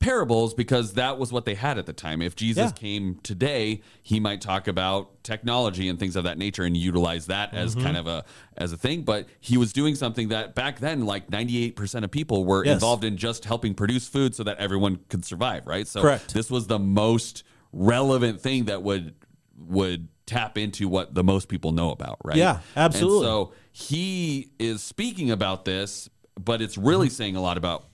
parables 0.00 0.54
because 0.54 0.92
that 0.94 1.18
was 1.18 1.32
what 1.32 1.44
they 1.44 1.54
had 1.56 1.76
at 1.76 1.84
the 1.84 1.92
time. 1.92 2.22
If 2.22 2.36
Jesus 2.36 2.66
Yeah. 2.66 2.70
came 2.70 3.16
today, 3.24 3.82
he 4.02 4.20
might 4.20 4.40
talk 4.40 4.68
about 4.68 5.22
technology 5.24 5.88
and 5.88 5.98
things 5.98 6.14
of 6.14 6.22
that 6.24 6.38
nature 6.38 6.62
and 6.62 6.76
utilize 6.76 7.26
that 7.26 7.52
as 7.52 7.74
Mm-hmm. 7.74 7.84
kind 7.84 7.96
of 7.96 8.06
a 8.06 8.24
as 8.56 8.72
a 8.72 8.76
thing, 8.76 9.02
but 9.02 9.26
he 9.40 9.56
was 9.56 9.72
doing 9.72 9.96
something 9.96 10.28
that 10.28 10.54
back 10.54 10.78
then 10.78 11.04
like 11.04 11.28
98% 11.30 12.04
of 12.04 12.10
people 12.12 12.44
were 12.44 12.64
Yes. 12.64 12.74
involved 12.74 13.02
in 13.02 13.16
just 13.16 13.44
helping 13.44 13.74
produce 13.74 14.06
food 14.08 14.34
so 14.36 14.44
that 14.44 14.56
everyone 14.58 15.00
could 15.08 15.24
survive, 15.24 15.66
right? 15.66 15.86
So 15.86 16.00
Correct. 16.00 16.32
this 16.32 16.48
was 16.48 16.68
the 16.68 16.78
most 16.78 17.42
relevant 17.72 18.40
thing 18.40 18.66
that 18.66 18.82
would 18.82 19.14
would 19.56 20.08
tap 20.26 20.58
into 20.58 20.88
what 20.88 21.14
the 21.14 21.24
most 21.24 21.48
people 21.48 21.72
know 21.72 21.90
about, 21.90 22.18
right? 22.24 22.36
Yeah, 22.36 22.60
absolutely. 22.76 23.18
And 23.18 23.26
so 23.26 23.52
he 23.72 24.50
is 24.58 24.82
speaking 24.82 25.30
about 25.30 25.64
this, 25.64 26.08
but 26.38 26.60
it's 26.60 26.76
really 26.78 27.08
saying 27.08 27.34
a 27.34 27.40
lot 27.40 27.56
about 27.56 27.86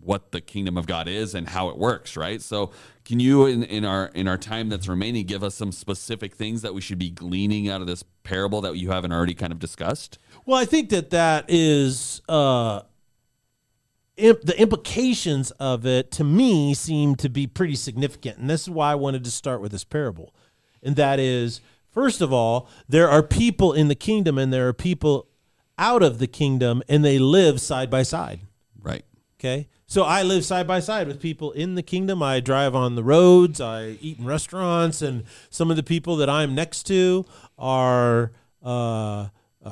what 0.00 0.30
the 0.30 0.40
kingdom 0.40 0.76
of 0.76 0.86
God 0.86 1.08
is 1.08 1.34
and 1.34 1.48
how 1.48 1.68
it 1.68 1.78
works, 1.78 2.16
right? 2.16 2.40
So 2.40 2.70
can 3.04 3.18
you 3.20 3.46
in, 3.46 3.62
in 3.64 3.84
our 3.84 4.06
in 4.14 4.28
our 4.28 4.38
time 4.38 4.68
that's 4.68 4.88
remaining 4.88 5.26
give 5.26 5.42
us 5.42 5.54
some 5.54 5.72
specific 5.72 6.34
things 6.34 6.62
that 6.62 6.74
we 6.74 6.80
should 6.80 6.98
be 6.98 7.10
gleaning 7.10 7.68
out 7.68 7.80
of 7.80 7.86
this 7.86 8.02
parable 8.22 8.60
that 8.62 8.76
you 8.76 8.90
haven't 8.90 9.12
already 9.12 9.34
kind 9.34 9.52
of 9.52 9.58
discussed? 9.58 10.18
Well, 10.44 10.58
I 10.58 10.64
think 10.64 10.90
that 10.90 11.10
that 11.10 11.46
is 11.48 12.22
uh, 12.28 12.82
imp- 14.16 14.42
the 14.42 14.58
implications 14.60 15.50
of 15.52 15.86
it 15.86 16.10
to 16.12 16.24
me 16.24 16.74
seem 16.74 17.16
to 17.16 17.28
be 17.28 17.46
pretty 17.46 17.76
significant, 17.76 18.38
and 18.38 18.48
this 18.50 18.62
is 18.62 18.70
why 18.70 18.92
I 18.92 18.94
wanted 18.94 19.24
to 19.24 19.30
start 19.30 19.60
with 19.60 19.72
this 19.72 19.84
parable, 19.84 20.34
and 20.82 20.96
that 20.96 21.18
is 21.18 21.60
first 21.90 22.20
of 22.20 22.32
all, 22.32 22.68
there 22.88 23.08
are 23.08 23.22
people 23.22 23.72
in 23.72 23.88
the 23.88 23.94
kingdom 23.94 24.36
and 24.36 24.52
there 24.52 24.68
are 24.68 24.74
people 24.74 25.28
out 25.78 26.02
of 26.02 26.18
the 26.18 26.26
kingdom, 26.26 26.82
and 26.88 27.04
they 27.04 27.18
live 27.18 27.60
side 27.60 27.90
by 27.90 28.02
side. 28.02 28.40
Right. 28.80 29.04
Okay. 29.38 29.68
So 29.86 30.02
I 30.02 30.22
live 30.22 30.44
side 30.44 30.66
by 30.66 30.80
side 30.80 31.06
with 31.06 31.20
people 31.20 31.52
in 31.52 31.74
the 31.74 31.82
kingdom. 31.82 32.22
I 32.22 32.40
drive 32.40 32.74
on 32.74 32.96
the 32.96 33.04
roads. 33.04 33.60
I 33.60 33.98
eat 34.00 34.18
in 34.18 34.24
restaurants, 34.24 35.02
and 35.02 35.24
some 35.50 35.70
of 35.70 35.76
the 35.76 35.82
people 35.82 36.16
that 36.16 36.30
I'm 36.30 36.54
next 36.54 36.84
to 36.84 37.24
are 37.58 38.32
uh, 38.62 39.28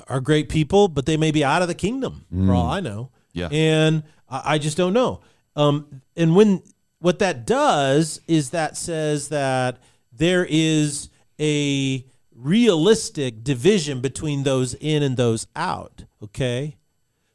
are 0.09 0.21
great 0.21 0.49
people, 0.49 0.89
but 0.89 1.07
they 1.07 1.17
may 1.17 1.31
be 1.31 1.43
out 1.43 1.63
of 1.63 1.69
the 1.69 1.75
kingdom 1.75 2.27
for 2.31 2.53
all 2.53 2.67
I 2.67 2.81
know. 2.81 3.11
Yeah. 3.33 3.49
And 3.51 4.05
I, 4.45 4.59
just 4.59 4.77
don't 4.77 4.93
know. 4.93 5.21
Um, 5.57 6.03
and 6.17 6.35
when 6.35 6.63
what 6.99 7.19
that 7.19 7.47
does 7.47 8.21
is 8.27 8.51
that 8.51 8.77
says 8.77 9.29
that 9.29 9.79
there 10.13 10.47
is 10.49 11.11
a 11.39 12.05
realistic 12.35 13.45
division 13.45 14.01
between 14.01 14.43
those 14.43 14.75
in 14.75 15.03
and 15.03 15.17
those 15.17 15.47
out. 15.55 16.05
Okay. 16.23 16.77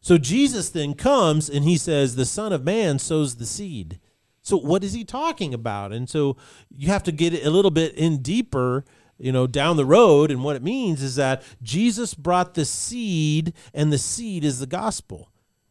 So 0.02 0.18
Jesus 0.18 0.70
then 0.70 0.94
comes 0.94 1.50
and 1.50 1.64
he 1.64 1.78
says, 1.78 2.16
The 2.16 2.26
Son 2.26 2.54
of 2.54 2.64
Man 2.64 3.00
sows 3.00 3.36
the 3.36 3.46
seed. 3.46 4.00
So 4.42 4.58
what 4.58 4.84
is 4.84 4.94
he 4.94 5.04
talking 5.04 5.54
about? 5.54 5.92
And 5.92 6.10
so 6.10 6.38
you 6.76 6.88
have 6.88 7.04
to 7.04 7.12
get 7.12 7.46
a 7.46 7.50
little 7.50 7.72
bit 7.72 7.94
in 7.96 8.22
deeper, 8.22 8.86
you 9.18 9.32
know, 9.32 9.46
down 9.46 9.78
the 9.78 9.86
road. 9.86 10.32
And 10.32 10.44
what 10.44 10.56
it 10.56 10.64
means 10.64 11.04
is 11.04 11.16
that 11.18 11.44
Jesus 11.62 12.14
brought 12.14 12.56
the 12.56 12.66
seed, 12.66 13.54
and 13.74 13.92
the 13.92 13.98
seed 13.98 14.44
is 14.44 14.60
the 14.60 14.66
gospel. 14.66 15.30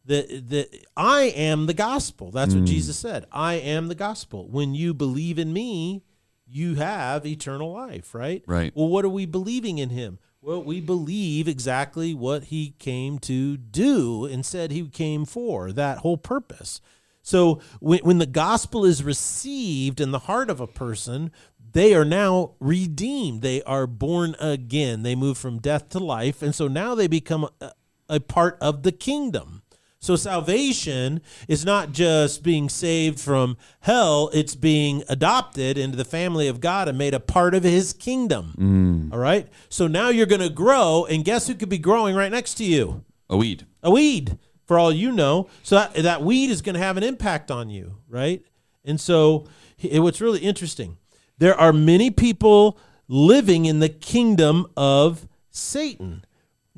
The, 0.09 0.41
the 0.43 0.85
I 0.97 1.25
am 1.35 1.67
the 1.67 1.73
gospel. 1.75 2.31
That's 2.31 2.55
what 2.55 2.61
hmm. 2.61 2.65
Jesus 2.65 2.97
said. 2.97 3.27
I 3.31 3.53
am 3.53 3.89
the 3.89 3.95
gospel. 3.95 4.47
When 4.49 4.73
you 4.73 4.95
believe 4.95 5.37
in 5.37 5.53
me, 5.53 6.03
you 6.47 6.73
have 6.75 7.27
eternal 7.27 7.71
life, 7.71 8.15
right? 8.15 8.43
Right. 8.47 8.71
Well, 8.75 8.87
what 8.87 9.05
are 9.05 9.09
we 9.09 9.27
believing 9.27 9.77
in 9.77 9.89
him? 9.89 10.17
Well, 10.41 10.63
we 10.63 10.81
believe 10.81 11.47
exactly 11.47 12.15
what 12.15 12.45
he 12.45 12.73
came 12.79 13.19
to 13.19 13.55
do 13.55 14.25
and 14.25 14.43
said 14.43 14.71
he 14.71 14.87
came 14.87 15.25
for, 15.25 15.71
that 15.73 15.99
whole 15.99 16.17
purpose. 16.17 16.81
So 17.21 17.61
when, 17.79 17.99
when 17.99 18.17
the 18.17 18.25
gospel 18.25 18.85
is 18.85 19.03
received 19.03 20.01
in 20.01 20.09
the 20.09 20.19
heart 20.19 20.49
of 20.49 20.59
a 20.59 20.65
person, 20.65 21.31
they 21.73 21.93
are 21.93 22.03
now 22.05 22.55
redeemed. 22.59 23.43
They 23.43 23.61
are 23.61 23.85
born 23.85 24.35
again. 24.39 25.03
They 25.03 25.13
move 25.13 25.37
from 25.37 25.59
death 25.59 25.89
to 25.89 25.99
life. 25.99 26.41
And 26.41 26.55
so 26.55 26.67
now 26.67 26.95
they 26.95 27.05
become 27.05 27.47
a, 27.61 27.73
a 28.09 28.19
part 28.19 28.57
of 28.59 28.81
the 28.81 28.91
kingdom. 28.91 29.58
So 30.01 30.15
salvation 30.15 31.21
is 31.49 31.65
not 31.65 31.91
just 31.91 32.41
being 32.41 32.69
saved 32.69 33.19
from 33.19 33.57
hell, 33.81 34.29
it's 34.33 34.55
being 34.55 35.03
adopted 35.09 35.77
into 35.77 35.97
the 35.97 36.05
family 36.05 36.47
of 36.47 36.61
God 36.61 36.87
and 36.87 36.97
made 36.97 37.13
a 37.13 37.19
part 37.19 37.53
of 37.53 37.63
his 37.63 37.91
kingdom. 37.91 38.53
Mm. 38.57 39.13
All 39.13 39.19
right? 39.19 39.49
So 39.67 39.87
now 39.87 40.07
you're 40.07 40.25
going 40.25 40.41
to 40.41 40.49
grow, 40.49 41.05
and 41.09 41.25
guess 41.25 41.47
who 41.47 41.55
could 41.55 41.67
be 41.67 41.77
growing 41.77 42.15
right 42.15 42.31
next 42.31 42.53
to 42.55 42.63
you? 42.63 43.03
A 43.29 43.35
weed. 43.35 43.65
A 43.83 43.91
weed, 43.91 44.37
for 44.65 44.79
all 44.79 44.91
you 44.91 45.11
know. 45.11 45.49
So 45.63 45.75
that, 45.75 45.93
that 45.95 46.23
weed 46.23 46.49
is 46.49 46.61
going 46.61 46.75
to 46.75 46.79
have 46.79 46.95
an 46.95 47.03
impact 47.03 47.51
on 47.51 47.69
you, 47.69 47.97
right? 48.07 48.41
And 48.85 49.01
so 49.01 49.47
it, 49.77 50.01
what's 50.01 50.21
really 50.21 50.39
interesting, 50.39 50.97
there 51.39 51.59
are 51.59 51.73
many 51.73 52.09
people 52.09 52.79
living 53.09 53.65
in 53.65 53.79
the 53.79 53.89
kingdom 53.89 54.67
of 54.77 55.27
Satan. 55.49 56.23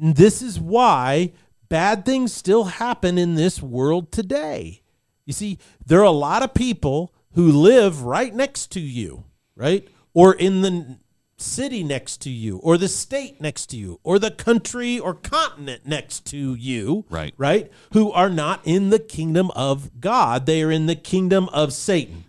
And 0.02 0.16
This 0.16 0.42
is 0.42 0.60
why 0.60 1.34
bad 1.72 2.04
things 2.04 2.34
still 2.34 2.66
happen 2.66 3.18
in 3.18 3.36
this 3.36 3.62
world 3.62 4.12
today. 4.12 4.82
You 5.26 5.32
see, 5.32 5.58
there 5.86 6.02
are 6.02 6.04
a 6.04 6.12
lot 6.12 6.44
of 6.44 6.54
people 6.54 7.14
who 7.32 7.50
live 7.50 8.04
right 8.04 8.36
next 8.36 8.72
to 8.74 8.82
you, 8.82 9.24
right? 9.56 9.88
Or 10.14 10.34
in 10.34 10.64
the 10.64 10.98
city 11.38 11.82
next 11.82 12.18
to 12.24 12.30
you, 12.30 12.58
or 12.58 12.78
the 12.78 12.90
state 12.90 13.40
next 13.40 13.68
to 13.68 13.78
you, 13.78 14.02
or 14.04 14.20
the 14.20 14.32
country 14.32 15.00
or 15.00 15.14
continent 15.14 15.86
next 15.86 16.26
to 16.28 16.56
you, 16.56 17.06
Right. 17.10 17.34
Right? 17.38 17.72
Who 17.94 18.12
are 18.12 18.30
not 18.30 18.60
in 18.66 18.90
the 18.90 19.00
kingdom 19.00 19.50
of 19.52 20.02
God. 20.02 20.46
They 20.46 20.62
are 20.64 20.72
in 20.72 20.88
the 20.88 20.96
kingdom 20.96 21.48
of 21.54 21.72
Satan. 21.72 22.26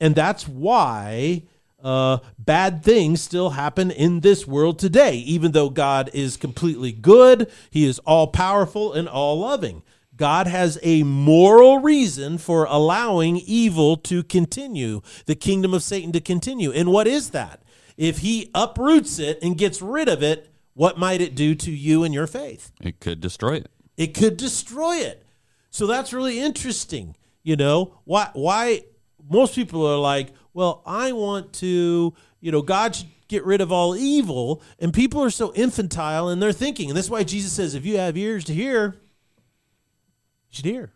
And 0.00 0.14
that's 0.14 0.48
why 0.48 1.42
uh, 1.82 2.18
bad 2.38 2.82
things 2.82 3.22
still 3.22 3.50
happen 3.50 3.90
in 3.90 4.20
this 4.20 4.46
world 4.46 4.78
today, 4.78 5.16
even 5.16 5.52
though 5.52 5.70
God 5.70 6.10
is 6.12 6.36
completely 6.36 6.92
good, 6.92 7.50
He 7.70 7.84
is 7.86 7.98
all 8.00 8.28
powerful 8.28 8.92
and 8.92 9.08
all 9.08 9.40
loving. 9.40 9.82
God 10.16 10.48
has 10.48 10.78
a 10.82 11.04
moral 11.04 11.78
reason 11.78 12.38
for 12.38 12.66
allowing 12.68 13.36
evil 13.36 13.96
to 13.98 14.24
continue, 14.24 15.00
the 15.26 15.36
kingdom 15.36 15.72
of 15.72 15.82
Satan 15.84 16.10
to 16.12 16.20
continue. 16.20 16.72
And 16.72 16.90
what 16.90 17.06
is 17.06 17.30
that? 17.30 17.62
If 17.96 18.18
he 18.18 18.50
uproots 18.54 19.18
it 19.18 19.38
and 19.42 19.56
gets 19.56 19.80
rid 19.80 20.08
of 20.08 20.22
it, 20.22 20.52
what 20.74 20.98
might 20.98 21.20
it 21.20 21.34
do 21.34 21.54
to 21.54 21.70
you 21.70 22.04
and 22.04 22.12
your 22.12 22.26
faith? 22.26 22.72
It 22.80 23.00
could 23.00 23.20
destroy 23.20 23.54
it. 23.54 23.70
It 23.96 24.14
could 24.14 24.36
destroy 24.36 24.96
it. 24.96 25.24
So 25.70 25.86
that's 25.86 26.12
really 26.12 26.40
interesting. 26.40 27.16
You 27.42 27.56
know, 27.56 27.98
why 28.04 28.30
why 28.34 28.84
most 29.28 29.54
people 29.54 29.86
are 29.86 29.98
like, 29.98 30.32
well, 30.58 30.82
I 30.84 31.12
want 31.12 31.52
to, 31.54 32.12
you 32.40 32.50
know, 32.50 32.62
God 32.62 32.96
should 32.96 33.06
get 33.28 33.44
rid 33.44 33.60
of 33.60 33.70
all 33.70 33.94
evil, 33.94 34.60
and 34.80 34.92
people 34.92 35.22
are 35.22 35.30
so 35.30 35.54
infantile 35.54 36.30
in 36.30 36.40
their 36.40 36.50
thinking. 36.50 36.90
And 36.90 36.96
that's 36.96 37.08
why 37.08 37.22
Jesus 37.22 37.52
says, 37.52 37.76
if 37.76 37.86
you 37.86 37.98
have 37.98 38.16
ears 38.16 38.44
to 38.46 38.52
hear, 38.52 38.96
you 39.36 40.50
should 40.50 40.64
hear. 40.64 40.90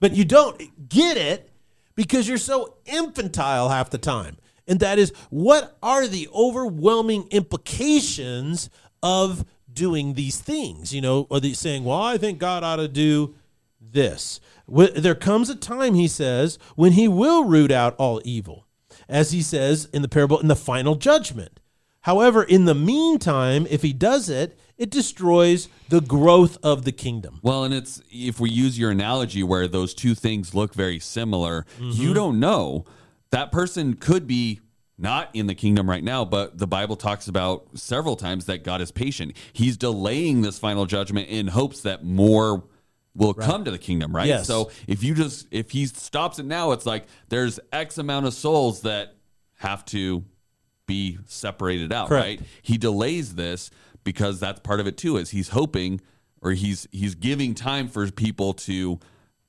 But 0.00 0.16
you 0.16 0.24
don't 0.24 0.88
get 0.88 1.18
it 1.18 1.50
because 1.96 2.26
you're 2.26 2.38
so 2.38 2.76
infantile 2.86 3.68
half 3.68 3.90
the 3.90 3.98
time. 3.98 4.38
And 4.66 4.80
that 4.80 4.98
is 4.98 5.12
what 5.28 5.76
are 5.82 6.06
the 6.06 6.26
overwhelming 6.34 7.28
implications 7.30 8.70
of 9.02 9.44
doing 9.70 10.14
these 10.14 10.40
things? 10.40 10.94
You 10.94 11.02
know, 11.02 11.26
are 11.30 11.40
they 11.40 11.52
saying, 11.52 11.84
well, 11.84 12.00
I 12.00 12.16
think 12.16 12.38
God 12.38 12.64
ought 12.64 12.76
to 12.76 12.88
do 12.88 13.34
this? 13.82 14.40
There 14.66 15.14
comes 15.14 15.50
a 15.50 15.54
time, 15.54 15.92
he 15.92 16.08
says, 16.08 16.58
when 16.74 16.92
he 16.92 17.06
will 17.06 17.44
root 17.44 17.70
out 17.70 17.94
all 17.98 18.22
evil, 18.24 18.64
as 19.08 19.32
he 19.32 19.42
says 19.42 19.88
in 19.92 20.02
the 20.02 20.08
parable 20.08 20.38
in 20.38 20.48
the 20.48 20.56
final 20.56 20.94
judgment. 20.94 21.60
However, 22.02 22.42
in 22.42 22.64
the 22.64 22.74
meantime, 22.74 23.66
if 23.68 23.82
he 23.82 23.92
does 23.92 24.28
it, 24.28 24.58
it 24.76 24.90
destroys 24.90 25.68
the 25.88 26.00
growth 26.00 26.56
of 26.62 26.84
the 26.84 26.92
kingdom. 26.92 27.40
Well, 27.42 27.64
and 27.64 27.74
it's 27.74 28.00
if 28.10 28.38
we 28.38 28.50
use 28.50 28.78
your 28.78 28.90
analogy 28.90 29.42
where 29.42 29.66
those 29.66 29.92
two 29.92 30.14
things 30.14 30.54
look 30.54 30.72
very 30.72 31.00
similar, 31.00 31.66
mm-hmm. 31.78 31.90
you 31.90 32.14
don't 32.14 32.38
know. 32.38 32.84
That 33.30 33.52
person 33.52 33.94
could 33.94 34.26
be 34.26 34.60
not 34.96 35.30
in 35.34 35.46
the 35.46 35.54
kingdom 35.54 35.88
right 35.88 36.02
now, 36.02 36.24
but 36.24 36.58
the 36.58 36.66
Bible 36.66 36.96
talks 36.96 37.28
about 37.28 37.66
several 37.74 38.16
times 38.16 38.46
that 38.46 38.64
God 38.64 38.80
is 38.80 38.90
patient. 38.90 39.36
He's 39.52 39.76
delaying 39.76 40.42
this 40.42 40.58
final 40.58 40.86
judgment 40.86 41.28
in 41.28 41.48
hopes 41.48 41.80
that 41.82 42.04
more 42.04 42.64
will 43.18 43.34
right. 43.34 43.46
come 43.46 43.64
to 43.64 43.70
the 43.70 43.78
kingdom, 43.78 44.14
right? 44.14 44.26
Yes. 44.26 44.46
So 44.46 44.70
if 44.86 45.02
you 45.02 45.14
just 45.14 45.46
if 45.50 45.70
he 45.70 45.86
stops 45.86 46.38
it 46.38 46.46
now, 46.46 46.72
it's 46.72 46.86
like 46.86 47.06
there's 47.28 47.60
X 47.72 47.98
amount 47.98 48.26
of 48.26 48.34
souls 48.34 48.82
that 48.82 49.14
have 49.56 49.84
to 49.86 50.24
be 50.86 51.18
separated 51.26 51.92
out, 51.92 52.08
Correct. 52.08 52.24
right? 52.24 52.40
He 52.62 52.78
delays 52.78 53.34
this 53.34 53.70
because 54.04 54.40
that's 54.40 54.60
part 54.60 54.80
of 54.80 54.86
it 54.86 54.96
too 54.96 55.16
is 55.18 55.30
he's 55.30 55.48
hoping 55.48 56.00
or 56.40 56.52
he's 56.52 56.86
he's 56.92 57.14
giving 57.14 57.54
time 57.54 57.88
for 57.88 58.10
people 58.10 58.54
to 58.54 58.98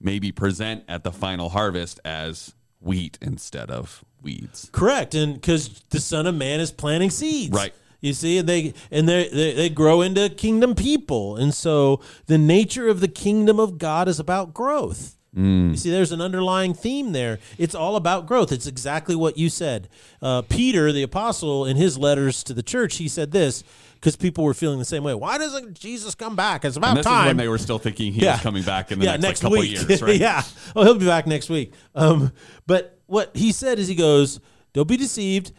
maybe 0.02 0.32
present 0.32 0.84
at 0.88 1.04
the 1.04 1.12
final 1.12 1.50
harvest 1.50 2.00
as 2.04 2.56
wheat 2.80 3.18
instead 3.22 3.70
of 3.70 4.04
weeds. 4.22 4.70
Correct, 4.72 5.14
and 5.14 5.36
because 5.36 5.82
the 5.90 6.00
Son 6.00 6.26
of 6.26 6.36
Man 6.36 6.60
is 6.60 6.72
planting 6.72 7.10
seeds, 7.10 7.54
right? 7.54 7.74
You 8.02 8.14
see, 8.14 8.38
and 8.38 8.48
they 8.48 8.74
and 8.92 9.10
they 9.10 9.28
they 9.30 9.70
grow 9.70 10.02
into 10.02 10.30
kingdom 10.30 10.74
people, 10.74 11.36
and 11.36 11.54
so 11.54 12.02
the 12.28 12.38
nature 12.38 12.88
of 12.88 13.02
the 13.02 13.08
kingdom 13.08 13.60
of 13.60 13.78
God 13.78 14.08
is 14.08 14.20
about 14.20 14.54
growth. 14.54 15.18
Mm. 15.36 15.72
You 15.72 15.78
see, 15.78 15.92
there's 15.92 16.12
an 16.12 16.22
underlying 16.22 16.74
theme 16.74 17.12
there. 17.12 17.40
It's 17.58 17.76
all 17.76 17.96
about 17.96 18.26
growth. 18.26 18.52
It's 18.52 18.68
exactly 18.68 19.16
what 19.16 19.38
you 19.38 19.50
said. 19.50 19.90
Uh, 20.22 20.42
Peter, 20.42 20.92
the 20.92 21.04
apostle, 21.04 21.66
in 21.66 21.78
his 21.78 21.98
letters 21.98 22.44
to 22.46 22.54
the 22.54 22.64
church, 22.64 22.96
he 22.98 23.08
said 23.08 23.32
this 23.32 23.64
because 23.96 24.16
people 24.16 24.44
were 24.44 24.54
feeling 24.54 24.80
the 24.80 24.86
same 24.86 25.04
way. 25.04 25.14
Why 25.14 25.38
doesn't 25.38 25.78
Jesus 25.78 26.16
come 26.16 26.36
back? 26.36 26.66
It's 26.66 26.78
about 26.78 26.90
and 26.90 26.98
this 27.00 27.06
time. 27.06 27.26
Is 27.26 27.30
when 27.30 27.38
they 27.38 27.48
were 27.48 27.58
still 27.58 27.80
thinking 27.80 28.14
he 28.14 28.24
yeah. 28.24 28.34
was 28.34 28.42
coming 28.42 28.64
back 28.64 28.92
in 28.92 29.00
the 29.00 29.06
yeah, 29.06 29.12
next, 29.18 29.24
next 29.24 29.44
like, 29.44 29.52
couple 29.52 29.60
week. 29.60 29.90
years, 29.90 30.02
right? 30.02 30.16
yeah. 30.20 30.44
Oh, 30.76 30.84
he'll 30.84 30.96
be 30.96 31.06
back 31.06 31.28
next 31.28 31.50
week. 31.50 31.74
Um, 31.94 32.32
but 32.66 33.00
what 33.06 33.36
he 33.36 33.52
said 33.52 33.78
is 33.78 33.88
he 33.88 33.96
goes, 33.96 34.40
"Don't 34.74 34.88
be 34.88 34.98
deceived. 34.98 35.52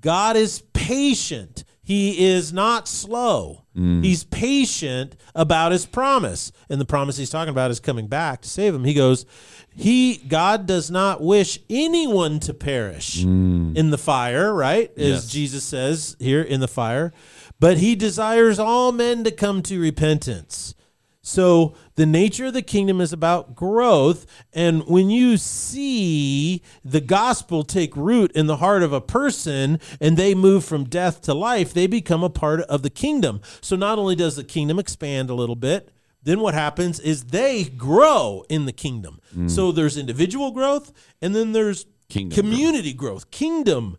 God 0.00 0.36
is 0.36 0.62
patient. 0.72 1.64
He 1.90 2.24
is 2.24 2.52
not 2.52 2.86
slow. 2.86 3.64
Mm. 3.76 4.04
He's 4.04 4.22
patient 4.22 5.16
about 5.34 5.72
his 5.72 5.86
promise. 5.86 6.52
And 6.68 6.80
the 6.80 6.84
promise 6.84 7.16
he's 7.16 7.30
talking 7.30 7.50
about 7.50 7.72
is 7.72 7.80
coming 7.80 8.06
back 8.06 8.42
to 8.42 8.48
save 8.48 8.76
him. 8.76 8.84
He 8.84 8.94
goes, 8.94 9.26
he 9.74 10.18
God 10.18 10.66
does 10.66 10.88
not 10.88 11.20
wish 11.20 11.58
anyone 11.68 12.38
to 12.40 12.54
perish 12.54 13.24
mm. 13.24 13.76
in 13.76 13.90
the 13.90 13.98
fire, 13.98 14.54
right? 14.54 14.92
As 14.96 15.24
yes. 15.24 15.26
Jesus 15.26 15.64
says 15.64 16.14
here 16.20 16.42
in 16.42 16.60
the 16.60 16.68
fire, 16.68 17.12
but 17.58 17.78
he 17.78 17.96
desires 17.96 18.60
all 18.60 18.92
men 18.92 19.24
to 19.24 19.32
come 19.32 19.60
to 19.64 19.80
repentance. 19.80 20.76
So 21.22 21.74
the 21.96 22.06
nature 22.06 22.46
of 22.46 22.54
the 22.54 22.62
kingdom 22.62 23.00
is 23.00 23.12
about 23.12 23.54
growth. 23.54 24.24
And 24.52 24.86
when 24.86 25.10
you 25.10 25.36
see 25.36 26.62
the 26.84 27.00
gospel 27.00 27.62
take 27.62 27.94
root 27.94 28.32
in 28.32 28.46
the 28.46 28.56
heart 28.56 28.82
of 28.82 28.92
a 28.92 29.00
person 29.00 29.80
and 30.00 30.16
they 30.16 30.34
move 30.34 30.64
from 30.64 30.84
death 30.84 31.20
to 31.22 31.34
life, 31.34 31.74
they 31.74 31.86
become 31.86 32.22
a 32.22 32.30
part 32.30 32.60
of 32.62 32.82
the 32.82 32.90
kingdom. 32.90 33.40
So 33.60 33.76
not 33.76 33.98
only 33.98 34.14
does 34.14 34.36
the 34.36 34.44
kingdom 34.44 34.78
expand 34.78 35.28
a 35.28 35.34
little 35.34 35.56
bit, 35.56 35.90
then 36.22 36.40
what 36.40 36.54
happens 36.54 37.00
is 37.00 37.24
they 37.24 37.64
grow 37.64 38.44
in 38.48 38.66
the 38.66 38.72
kingdom. 38.72 39.20
Mm. 39.34 39.50
So 39.50 39.72
there's 39.72 39.96
individual 39.96 40.50
growth 40.52 40.92
and 41.20 41.34
then 41.34 41.52
there's 41.52 41.86
kingdom 42.08 42.36
community 42.36 42.92
growth. 42.92 43.30
growth, 43.30 43.30
kingdom 43.30 43.98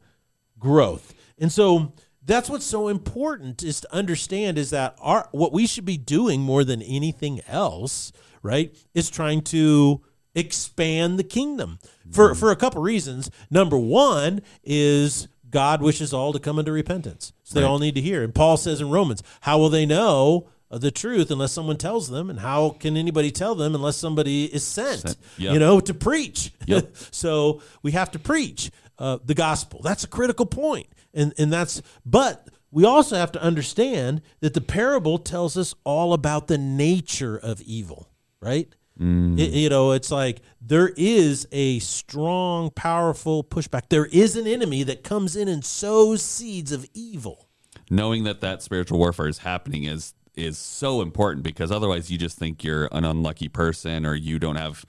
growth. 0.57 1.13
And 1.37 1.51
so 1.51 1.93
that's 2.23 2.49
what's 2.49 2.65
so 2.65 2.87
important 2.87 3.63
is 3.63 3.81
to 3.81 3.93
understand 3.93 4.57
is 4.57 4.69
that 4.69 4.95
our 4.99 5.27
what 5.31 5.51
we 5.51 5.65
should 5.65 5.85
be 5.85 5.97
doing 5.97 6.41
more 6.41 6.63
than 6.63 6.81
anything 6.81 7.41
else, 7.47 8.11
right, 8.43 8.75
is 8.93 9.09
trying 9.09 9.41
to 9.41 10.01
expand 10.35 11.19
the 11.19 11.23
kingdom 11.23 11.79
for 12.11 12.29
mm-hmm. 12.29 12.39
for 12.39 12.51
a 12.51 12.55
couple 12.55 12.81
reasons. 12.81 13.31
Number 13.49 13.77
one 13.77 14.41
is 14.63 15.27
God 15.49 15.81
wishes 15.81 16.13
all 16.13 16.31
to 16.33 16.39
come 16.39 16.59
into 16.59 16.71
repentance, 16.71 17.33
so 17.43 17.55
they 17.55 17.63
right. 17.63 17.69
all 17.69 17.79
need 17.79 17.95
to 17.95 18.01
hear. 18.01 18.23
And 18.23 18.33
Paul 18.33 18.57
says 18.57 18.81
in 18.81 18.89
Romans, 18.89 19.23
"How 19.41 19.57
will 19.57 19.69
they 19.69 19.85
know?" 19.85 20.47
the 20.73 20.89
truth 20.89 21.29
unless 21.31 21.51
someone 21.51 21.75
tells 21.75 22.09
them 22.09 22.29
and 22.29 22.39
how 22.39 22.69
can 22.79 22.95
anybody 22.95 23.29
tell 23.29 23.55
them 23.55 23.75
unless 23.75 23.97
somebody 23.97 24.45
is 24.45 24.63
sent, 24.65 25.01
sent. 25.01 25.17
Yep. 25.37 25.53
you 25.53 25.59
know 25.59 25.81
to 25.81 25.93
preach 25.93 26.53
yep. 26.65 26.95
so 27.11 27.61
we 27.83 27.91
have 27.91 28.09
to 28.11 28.19
preach 28.19 28.71
uh, 28.97 29.17
the 29.25 29.33
gospel 29.33 29.81
that's 29.83 30.05
a 30.05 30.07
critical 30.07 30.45
point 30.45 30.87
and 31.13 31.33
and 31.37 31.51
that's 31.51 31.81
but 32.05 32.47
we 32.71 32.85
also 32.85 33.17
have 33.17 33.31
to 33.33 33.41
understand 33.41 34.21
that 34.39 34.53
the 34.53 34.61
parable 34.61 35.17
tells 35.17 35.57
us 35.57 35.75
all 35.83 36.13
about 36.13 36.47
the 36.47 36.57
nature 36.57 37.37
of 37.37 37.61
evil, 37.61 38.07
right? 38.41 38.73
Mm. 38.99 39.39
It, 39.39 39.51
you 39.51 39.69
know, 39.69 39.91
it's 39.91 40.11
like 40.11 40.41
there 40.61 40.91
is 40.95 41.47
a 41.51 41.79
strong, 41.79 42.69
powerful 42.71 43.43
pushback. 43.43 43.89
There 43.89 44.05
is 44.05 44.37
an 44.37 44.47
enemy 44.47 44.83
that 44.83 45.03
comes 45.03 45.35
in 45.35 45.47
and 45.47 45.65
sows 45.65 46.21
seeds 46.21 46.71
of 46.71 46.85
evil. 46.93 47.47
Knowing 47.89 48.23
that 48.23 48.39
that 48.41 48.61
spiritual 48.61 48.99
warfare 48.99 49.27
is 49.27 49.39
happening 49.39 49.83
is 49.83 50.13
is 50.33 50.57
so 50.57 51.01
important 51.01 51.43
because 51.43 51.71
otherwise 51.71 52.09
you 52.09 52.17
just 52.17 52.37
think 52.37 52.63
you're 52.63 52.87
an 52.93 53.03
unlucky 53.03 53.49
person 53.49 54.05
or 54.05 54.15
you 54.15 54.39
don't 54.39 54.55
have 54.55 54.85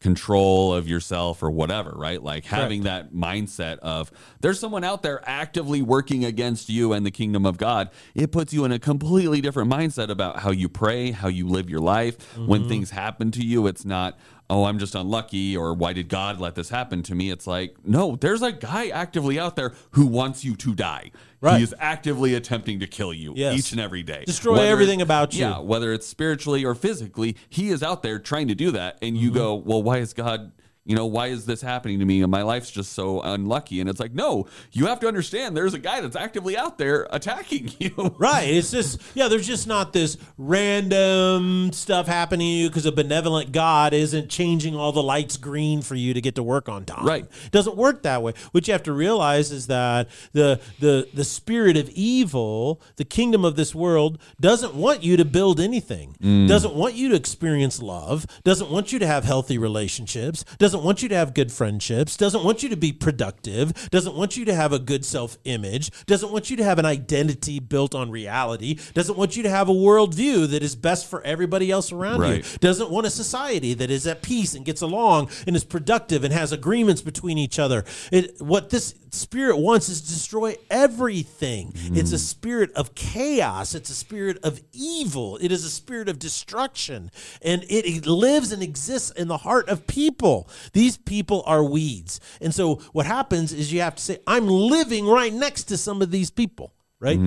control 0.00 0.74
of 0.74 0.88
yourself 0.88 1.42
or 1.42 1.50
whatever, 1.50 1.92
right? 1.94 2.22
Like 2.22 2.44
having 2.46 2.84
that 2.84 3.12
mindset 3.12 3.78
of 3.80 4.10
there's 4.40 4.58
someone 4.58 4.82
out 4.82 5.02
there 5.02 5.20
actively 5.28 5.82
working 5.82 6.24
against 6.24 6.68
you 6.70 6.92
and 6.92 7.04
the 7.04 7.10
kingdom 7.10 7.44
of 7.44 7.58
God, 7.58 7.90
it 8.14 8.32
puts 8.32 8.52
you 8.52 8.64
in 8.64 8.72
a 8.72 8.78
completely 8.78 9.40
different 9.40 9.70
mindset 9.70 10.08
about 10.08 10.38
how 10.38 10.50
you 10.50 10.68
pray, 10.68 11.10
how 11.10 11.28
you 11.28 11.46
live 11.46 11.68
your 11.68 11.80
life. 11.80 12.18
Mm-hmm. 12.32 12.46
When 12.46 12.68
things 12.68 12.90
happen 12.90 13.30
to 13.32 13.44
you, 13.44 13.66
it's 13.66 13.84
not, 13.84 14.18
oh, 14.50 14.64
I'm 14.64 14.78
just 14.78 14.94
unlucky 14.94 15.56
or 15.56 15.72
why 15.72 15.92
did 15.92 16.08
God 16.08 16.40
let 16.40 16.56
this 16.56 16.68
happen 16.68 17.02
to 17.04 17.14
me? 17.14 17.30
It's 17.30 17.46
like, 17.46 17.76
no, 17.84 18.16
there's 18.16 18.42
a 18.42 18.52
guy 18.52 18.88
actively 18.88 19.38
out 19.38 19.56
there 19.56 19.72
who 19.92 20.06
wants 20.06 20.44
you 20.44 20.56
to 20.56 20.74
die. 20.74 21.12
Right. 21.40 21.58
He 21.58 21.62
is 21.62 21.74
actively 21.78 22.34
attempting 22.34 22.80
to 22.80 22.86
kill 22.86 23.14
you 23.14 23.32
yes. 23.34 23.58
each 23.58 23.72
and 23.72 23.80
every 23.80 24.02
day. 24.02 24.24
Destroy 24.26 24.54
whether 24.54 24.66
everything 24.66 25.00
about 25.00 25.32
you. 25.32 25.40
Yeah, 25.40 25.60
whether 25.60 25.92
it's 25.92 26.06
spiritually 26.06 26.64
or 26.64 26.74
physically, 26.74 27.36
he 27.48 27.70
is 27.70 27.82
out 27.82 28.02
there 28.02 28.18
trying 28.18 28.48
to 28.48 28.54
do 28.54 28.72
that. 28.72 28.98
And 29.00 29.16
you 29.16 29.30
mm-hmm. 29.30 29.38
go, 29.38 29.54
well, 29.54 29.82
why 29.82 29.98
is 29.98 30.12
God 30.12 30.52
you 30.84 30.96
know, 30.96 31.06
why 31.06 31.26
is 31.26 31.46
this 31.46 31.60
happening 31.60 31.98
to 32.00 32.04
me? 32.04 32.22
And 32.22 32.30
my 32.30 32.42
life's 32.42 32.70
just 32.70 32.94
so 32.94 33.20
unlucky. 33.20 33.80
And 33.80 33.88
it's 33.88 34.00
like, 34.00 34.12
no, 34.12 34.48
you 34.72 34.86
have 34.86 34.98
to 35.00 35.08
understand 35.08 35.56
there's 35.56 35.72
a 35.72 35.78
guy 35.78 36.00
that's 36.00 36.16
actively 36.16 36.56
out 36.56 36.78
there 36.78 37.06
attacking 37.10 37.70
you. 37.78 38.16
Right. 38.18 38.48
It's 38.48 38.72
just, 38.72 39.00
yeah, 39.14 39.28
there's 39.28 39.46
just 39.46 39.68
not 39.68 39.92
this 39.92 40.16
random 40.36 41.72
stuff 41.72 42.08
happening 42.08 42.40
to 42.40 42.44
you 42.44 42.68
because 42.68 42.86
a 42.86 42.92
benevolent 42.92 43.52
God 43.52 43.92
isn't 43.92 44.30
changing 44.30 44.74
all 44.74 44.90
the 44.90 45.02
lights 45.02 45.36
green 45.36 45.80
for 45.80 45.94
you 45.94 46.12
to 46.12 46.20
get 46.20 46.34
to 46.34 46.42
work 46.42 46.68
on 46.68 46.84
time. 46.86 47.06
Right. 47.06 47.24
It 47.24 47.52
doesn't 47.52 47.76
work 47.76 48.02
that 48.02 48.22
way. 48.22 48.32
What 48.50 48.66
you 48.66 48.72
have 48.72 48.82
to 48.84 48.92
realize 48.92 49.52
is 49.52 49.68
that 49.68 50.08
the, 50.32 50.60
the, 50.80 51.08
the 51.14 51.24
spirit 51.24 51.76
of 51.76 51.88
evil, 51.90 52.80
the 52.96 53.04
kingdom 53.04 53.44
of 53.44 53.54
this 53.54 53.76
world, 53.76 54.18
doesn't 54.40 54.74
want 54.74 55.04
you 55.04 55.16
to 55.16 55.24
build 55.24 55.60
anything, 55.60 56.16
mm. 56.20 56.48
doesn't 56.48 56.74
want 56.74 56.94
you 56.94 57.10
to 57.10 57.14
experience 57.14 57.80
love, 57.80 58.26
doesn't 58.42 58.70
want 58.70 58.92
you 58.92 58.98
to 58.98 59.06
have 59.06 59.24
healthy 59.24 59.56
relationships, 59.56 60.44
doesn't 60.58 60.69
doesn't 60.70 60.84
want 60.84 61.02
you 61.02 61.08
to 61.08 61.16
have 61.16 61.34
good 61.34 61.50
friendships, 61.50 62.16
doesn't 62.16 62.44
want 62.44 62.62
you 62.62 62.68
to 62.68 62.76
be 62.76 62.92
productive, 62.92 63.90
doesn't 63.90 64.14
want 64.14 64.36
you 64.36 64.44
to 64.44 64.54
have 64.54 64.72
a 64.72 64.78
good 64.78 65.04
self 65.04 65.36
image, 65.42 65.90
doesn't 66.06 66.30
want 66.30 66.48
you 66.48 66.56
to 66.56 66.62
have 66.62 66.78
an 66.78 66.84
identity 66.84 67.58
built 67.58 67.92
on 67.92 68.08
reality, 68.08 68.78
doesn't 68.94 69.18
want 69.18 69.36
you 69.36 69.42
to 69.42 69.50
have 69.50 69.68
a 69.68 69.72
worldview 69.72 70.48
that 70.48 70.62
is 70.62 70.76
best 70.76 71.10
for 71.10 71.22
everybody 71.22 71.72
else 71.72 71.90
around 71.90 72.20
right. 72.20 72.52
you, 72.52 72.58
doesn't 72.60 72.88
want 72.88 73.04
a 73.04 73.10
society 73.10 73.74
that 73.74 73.90
is 73.90 74.06
at 74.06 74.22
peace 74.22 74.54
and 74.54 74.64
gets 74.64 74.80
along 74.80 75.28
and 75.44 75.56
is 75.56 75.64
productive 75.64 76.22
and 76.22 76.32
has 76.32 76.52
agreements 76.52 77.02
between 77.02 77.36
each 77.36 77.58
other. 77.58 77.84
It, 78.12 78.40
what 78.40 78.70
this 78.70 78.94
spirit 79.12 79.56
wants 79.56 79.88
is 79.88 80.00
to 80.02 80.08
destroy 80.08 80.56
everything. 80.70 81.72
It's 81.74 82.12
a 82.12 82.16
mm. 82.16 82.18
spirit 82.18 82.72
of 82.72 82.94
chaos. 82.94 83.74
It's 83.74 83.90
a 83.90 83.94
spirit 83.94 84.38
of 84.42 84.60
evil. 84.72 85.38
It 85.40 85.52
is 85.52 85.64
a 85.64 85.70
spirit 85.70 86.08
of 86.08 86.18
destruction. 86.18 87.10
And 87.42 87.64
it, 87.64 87.86
it 87.86 88.06
lives 88.06 88.52
and 88.52 88.62
exists 88.62 89.10
in 89.10 89.28
the 89.28 89.38
heart 89.38 89.68
of 89.68 89.86
people. 89.86 90.48
These 90.72 90.96
people 90.96 91.42
are 91.46 91.64
weeds. 91.64 92.20
And 92.40 92.54
so 92.54 92.76
what 92.92 93.06
happens 93.06 93.52
is 93.52 93.72
you 93.72 93.80
have 93.80 93.96
to 93.96 94.02
say, 94.02 94.18
I'm 94.26 94.46
living 94.46 95.06
right 95.06 95.32
next 95.32 95.64
to 95.64 95.76
some 95.76 96.02
of 96.02 96.10
these 96.10 96.30
people 96.30 96.72
right? 97.00 97.18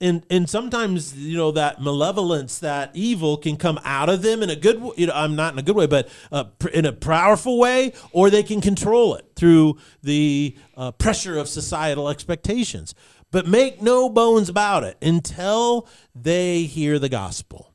And 0.00 0.24
and 0.30 0.50
sometimes 0.50 1.14
you 1.16 1.36
know 1.36 1.52
that 1.52 1.80
malevolence 1.80 2.58
that 2.58 2.90
evil 2.94 3.36
can 3.36 3.56
come 3.56 3.78
out 3.84 4.08
of 4.08 4.22
them 4.22 4.42
in 4.42 4.50
a 4.50 4.56
good 4.56 4.82
you 4.96 5.06
know 5.06 5.12
i'm 5.14 5.36
not 5.36 5.52
in 5.52 5.58
a 5.58 5.62
good 5.62 5.76
way 5.76 5.86
but 5.86 6.08
uh, 6.32 6.44
in 6.72 6.86
a 6.86 6.92
powerful 6.92 7.58
way 7.58 7.92
or 8.12 8.30
they 8.30 8.42
can 8.42 8.60
control 8.60 9.14
it 9.14 9.26
through 9.36 9.76
the 10.02 10.56
uh, 10.76 10.90
pressure 10.92 11.38
of 11.38 11.48
societal 11.48 12.08
expectations. 12.08 12.94
But 13.30 13.46
make 13.46 13.82
no 13.82 14.08
bones 14.08 14.48
about 14.48 14.84
it. 14.84 14.96
Until 15.02 15.86
they 16.14 16.62
hear 16.62 16.98
the 16.98 17.10
gospel 17.10 17.68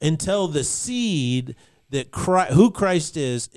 until 0.00 0.48
the 0.48 0.64
seed 0.64 1.54
that 1.90 2.10
Christ, 2.10 2.52
who 2.52 2.70
Christ 2.70 3.16
is 3.16 3.48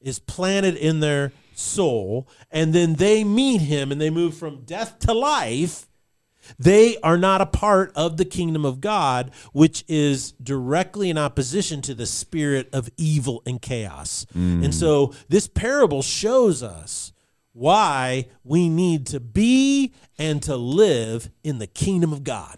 is 0.00 0.18
planted 0.18 0.76
in 0.76 1.00
their 1.00 1.32
soul 1.54 2.28
and 2.50 2.72
then 2.72 2.94
they 2.94 3.22
meet 3.22 3.60
him 3.60 3.92
and 3.92 4.00
they 4.00 4.10
move 4.10 4.36
from 4.36 4.62
death 4.64 4.98
to 5.00 5.12
life 5.12 5.86
they 6.58 6.96
are 6.98 7.18
not 7.18 7.40
a 7.40 7.46
part 7.46 7.92
of 7.94 8.16
the 8.16 8.24
kingdom 8.24 8.64
of 8.64 8.80
God, 8.80 9.30
which 9.52 9.84
is 9.88 10.32
directly 10.32 11.10
in 11.10 11.18
opposition 11.18 11.82
to 11.82 11.94
the 11.94 12.06
spirit 12.06 12.68
of 12.72 12.88
evil 12.96 13.42
and 13.46 13.60
chaos. 13.60 14.26
And 14.34 14.74
so 14.74 15.14
this 15.28 15.46
parable 15.46 16.02
shows 16.02 16.62
us 16.62 17.12
why 17.52 18.26
we 18.44 18.68
need 18.68 19.06
to 19.08 19.20
be 19.20 19.92
and 20.18 20.42
to 20.42 20.56
live 20.56 21.30
in 21.44 21.58
the 21.58 21.66
kingdom 21.66 22.12
of 22.12 22.24
God. 22.24 22.56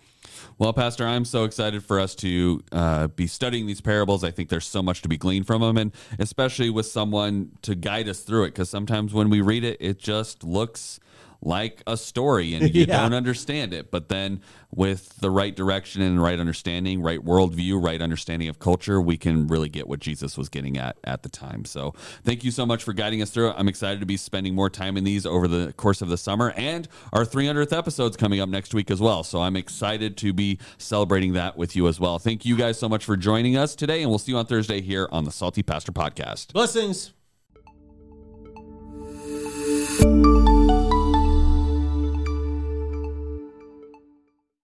Well, 0.56 0.72
Pastor, 0.72 1.04
I'm 1.04 1.24
so 1.24 1.42
excited 1.44 1.82
for 1.82 1.98
us 1.98 2.14
to 2.16 2.62
uh, 2.70 3.08
be 3.08 3.26
studying 3.26 3.66
these 3.66 3.80
parables. 3.80 4.22
I 4.22 4.30
think 4.30 4.50
there's 4.50 4.66
so 4.66 4.82
much 4.82 5.02
to 5.02 5.08
be 5.08 5.16
gleaned 5.16 5.48
from 5.48 5.62
them, 5.62 5.76
and 5.76 5.92
especially 6.20 6.70
with 6.70 6.86
someone 6.86 7.50
to 7.62 7.74
guide 7.74 8.08
us 8.08 8.20
through 8.20 8.44
it. 8.44 8.48
Because 8.48 8.70
sometimes 8.70 9.12
when 9.12 9.30
we 9.30 9.40
read 9.40 9.64
it, 9.64 9.76
it 9.80 9.98
just 9.98 10.44
looks 10.44 11.00
like 11.44 11.82
a 11.86 11.96
story 11.96 12.54
and 12.54 12.62
you 12.74 12.84
yeah. 12.86 13.00
don't 13.00 13.14
understand 13.14 13.72
it. 13.72 13.90
But 13.90 14.08
then 14.08 14.40
with 14.74 15.16
the 15.20 15.30
right 15.30 15.54
direction 15.54 16.02
and 16.02 16.20
right 16.20 16.38
understanding, 16.38 17.00
right 17.00 17.20
worldview, 17.20 17.82
right 17.82 18.00
understanding 18.02 18.48
of 18.48 18.58
culture, 18.58 19.00
we 19.00 19.16
can 19.16 19.46
really 19.46 19.68
get 19.68 19.86
what 19.86 20.00
Jesus 20.00 20.36
was 20.36 20.48
getting 20.48 20.76
at 20.76 20.96
at 21.04 21.22
the 21.22 21.28
time. 21.28 21.64
So 21.64 21.94
thank 22.24 22.44
you 22.44 22.50
so 22.50 22.66
much 22.66 22.82
for 22.82 22.92
guiding 22.92 23.22
us 23.22 23.30
through. 23.30 23.52
I'm 23.52 23.68
excited 23.68 24.00
to 24.00 24.06
be 24.06 24.16
spending 24.16 24.54
more 24.54 24.70
time 24.70 24.96
in 24.96 25.04
these 25.04 25.26
over 25.26 25.46
the 25.46 25.72
course 25.74 26.02
of 26.02 26.08
the 26.08 26.16
summer 26.16 26.52
and 26.56 26.88
our 27.12 27.24
300th 27.24 27.76
episode's 27.76 28.16
coming 28.16 28.40
up 28.40 28.48
next 28.48 28.74
week 28.74 28.90
as 28.90 29.00
well. 29.00 29.22
So 29.22 29.42
I'm 29.42 29.56
excited 29.56 30.16
to 30.18 30.32
be 30.32 30.58
celebrating 30.78 31.34
that 31.34 31.56
with 31.56 31.76
you 31.76 31.86
as 31.88 32.00
well. 32.00 32.18
Thank 32.18 32.44
you 32.44 32.56
guys 32.56 32.78
so 32.78 32.88
much 32.88 33.04
for 33.04 33.16
joining 33.16 33.56
us 33.56 33.74
today 33.76 34.02
and 34.02 34.10
we'll 34.10 34.18
see 34.18 34.32
you 34.32 34.38
on 34.38 34.46
Thursday 34.46 34.80
here 34.80 35.08
on 35.12 35.24
the 35.24 35.32
Salty 35.32 35.62
Pastor 35.62 35.92
Podcast. 35.92 36.52
Blessings. 36.52 37.12